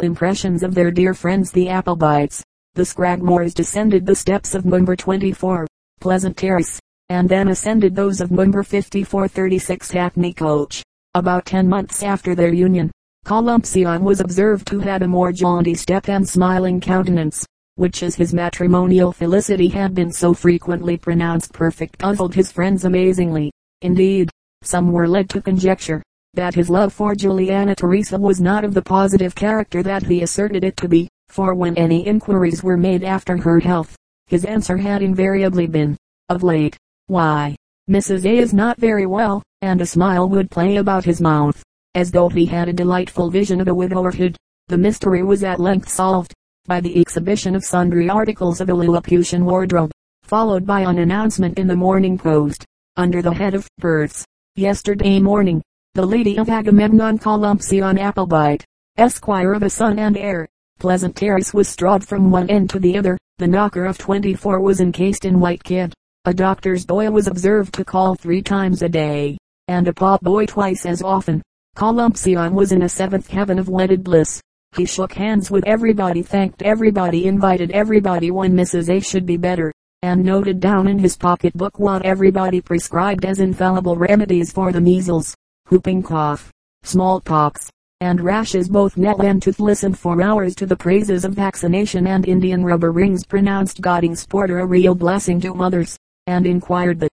impressions 0.00 0.62
of 0.62 0.74
their 0.74 0.90
dear 0.90 1.12
friends 1.12 1.52
the 1.52 1.66
Applebites, 1.66 2.42
the 2.72 2.86
Scragmores 2.86 3.52
descended 3.52 4.06
the 4.06 4.14
steps 4.14 4.54
of 4.54 4.64
number 4.64 4.96
24, 4.96 5.66
Pleasant 6.00 6.38
Terrace, 6.38 6.80
and 7.10 7.28
then 7.28 7.48
ascended 7.48 7.94
those 7.94 8.22
of 8.22 8.30
number 8.30 8.62
5436 8.62 9.90
Hackney 9.90 10.32
Coach. 10.32 10.82
About 11.12 11.44
ten 11.44 11.68
months 11.68 12.02
after 12.02 12.34
their 12.34 12.54
union, 12.54 12.90
Columpsion 13.26 14.02
was 14.02 14.20
observed 14.20 14.68
to 14.68 14.78
have 14.78 15.02
a 15.02 15.08
more 15.08 15.32
jaunty 15.32 15.74
step 15.74 16.08
and 16.08 16.28
smiling 16.28 16.80
countenance, 16.80 17.44
which 17.74 18.04
as 18.04 18.14
his 18.14 18.32
matrimonial 18.32 19.10
felicity 19.10 19.66
had 19.66 19.96
been 19.96 20.12
so 20.12 20.32
frequently 20.32 20.96
pronounced 20.96 21.52
perfect 21.52 21.98
puzzled 21.98 22.36
his 22.36 22.52
friends 22.52 22.84
amazingly. 22.84 23.50
Indeed, 23.82 24.30
some 24.62 24.92
were 24.92 25.08
led 25.08 25.28
to 25.30 25.42
conjecture, 25.42 26.04
that 26.34 26.54
his 26.54 26.70
love 26.70 26.92
for 26.92 27.16
Juliana 27.16 27.74
Teresa 27.74 28.16
was 28.16 28.40
not 28.40 28.62
of 28.62 28.74
the 28.74 28.82
positive 28.82 29.34
character 29.34 29.82
that 29.82 30.04
he 30.04 30.22
asserted 30.22 30.62
it 30.62 30.76
to 30.76 30.86
be, 30.86 31.08
for 31.28 31.52
when 31.52 31.76
any 31.76 32.06
inquiries 32.06 32.62
were 32.62 32.76
made 32.76 33.02
after 33.02 33.36
her 33.38 33.58
health, 33.58 33.96
his 34.28 34.44
answer 34.44 34.76
had 34.76 35.02
invariably 35.02 35.66
been, 35.66 35.96
of 36.28 36.44
late, 36.44 36.76
why, 37.08 37.56
Mrs. 37.90 38.24
A 38.24 38.38
is 38.38 38.54
not 38.54 38.78
very 38.78 39.06
well, 39.06 39.42
and 39.62 39.80
a 39.80 39.86
smile 39.86 40.28
would 40.28 40.48
play 40.48 40.76
about 40.76 41.04
his 41.04 41.20
mouth 41.20 41.64
as 41.96 42.12
though 42.12 42.28
he 42.28 42.46
had 42.46 42.68
a 42.68 42.72
delightful 42.72 43.30
vision 43.30 43.60
of 43.60 43.66
a 43.66 43.74
widowerhood. 43.74 44.36
The 44.68 44.78
mystery 44.78 45.24
was 45.24 45.42
at 45.42 45.58
length 45.58 45.88
solved, 45.88 46.34
by 46.66 46.80
the 46.80 47.00
exhibition 47.00 47.56
of 47.56 47.64
sundry 47.64 48.08
articles 48.08 48.60
of 48.60 48.68
a 48.68 48.74
Lilliputian 48.74 49.44
wardrobe, 49.44 49.90
followed 50.22 50.66
by 50.66 50.82
an 50.82 50.98
announcement 50.98 51.58
in 51.58 51.66
the 51.66 51.74
Morning 51.74 52.18
Post, 52.18 52.64
under 52.96 53.22
the 53.22 53.32
head 53.32 53.54
of 53.54 53.66
Births. 53.78 54.24
Yesterday 54.56 55.18
morning, 55.18 55.62
the 55.94 56.04
lady 56.04 56.38
of 56.38 56.50
Agamemnon 56.50 57.18
Columpsion 57.18 57.98
Applebite, 57.98 58.62
esquire 58.98 59.54
of 59.54 59.62
a 59.62 59.70
son 59.70 59.98
and 59.98 60.16
heir, 60.16 60.46
Pleasant 60.78 61.16
Terrace 61.16 61.54
was 61.54 61.68
strawed 61.68 62.06
from 62.06 62.30
one 62.30 62.50
end 62.50 62.68
to 62.70 62.78
the 62.78 62.98
other. 62.98 63.16
The 63.38 63.46
knocker 63.46 63.86
of 63.86 63.96
24 63.96 64.60
was 64.60 64.80
encased 64.80 65.24
in 65.24 65.40
white 65.40 65.64
kid, 65.64 65.94
A 66.26 66.34
doctor's 66.34 66.84
boy 66.84 67.10
was 67.10 67.28
observed 67.28 67.72
to 67.74 67.84
call 67.84 68.14
three 68.14 68.42
times 68.42 68.82
a 68.82 68.88
day, 68.88 69.38
and 69.68 69.88
a 69.88 69.94
pop 69.94 70.20
boy 70.20 70.44
twice 70.44 70.84
as 70.84 71.02
often. 71.02 71.40
Columpsion 71.76 72.52
was 72.52 72.72
in 72.72 72.80
a 72.80 72.88
seventh 72.88 73.28
heaven 73.28 73.58
of 73.58 73.68
wedded 73.68 74.02
bliss. 74.02 74.40
He 74.78 74.86
shook 74.86 75.12
hands 75.12 75.50
with 75.50 75.66
everybody, 75.66 76.22
thanked 76.22 76.62
everybody, 76.62 77.26
invited 77.26 77.70
everybody 77.72 78.30
when 78.30 78.54
Mrs. 78.54 78.88
A 78.88 78.98
should 78.98 79.26
be 79.26 79.36
better, 79.36 79.70
and 80.00 80.24
noted 80.24 80.58
down 80.58 80.88
in 80.88 80.98
his 80.98 81.18
pocket 81.18 81.52
book 81.52 81.78
what 81.78 82.02
everybody 82.06 82.62
prescribed 82.62 83.26
as 83.26 83.40
infallible 83.40 83.94
remedies 83.94 84.50
for 84.50 84.72
the 84.72 84.80
measles, 84.80 85.34
whooping 85.68 86.02
cough, 86.02 86.50
smallpox, 86.82 87.68
and 88.00 88.22
rashes. 88.22 88.70
Both 88.70 88.96
Nell 88.96 89.20
and 89.20 89.42
Tooth 89.42 89.60
listened 89.60 89.98
for 89.98 90.22
hours 90.22 90.54
to 90.54 90.64
the 90.64 90.76
praises 90.76 91.26
of 91.26 91.34
vaccination 91.34 92.06
and 92.06 92.26
Indian 92.26 92.64
rubber 92.64 92.90
rings 92.90 93.26
pronounced 93.26 93.82
Godding 93.82 94.16
Sport 94.16 94.48
a 94.48 94.64
real 94.64 94.94
blessing 94.94 95.42
to 95.42 95.52
mothers, 95.52 95.98
and 96.26 96.46
inquired 96.46 97.00
the 97.00 97.10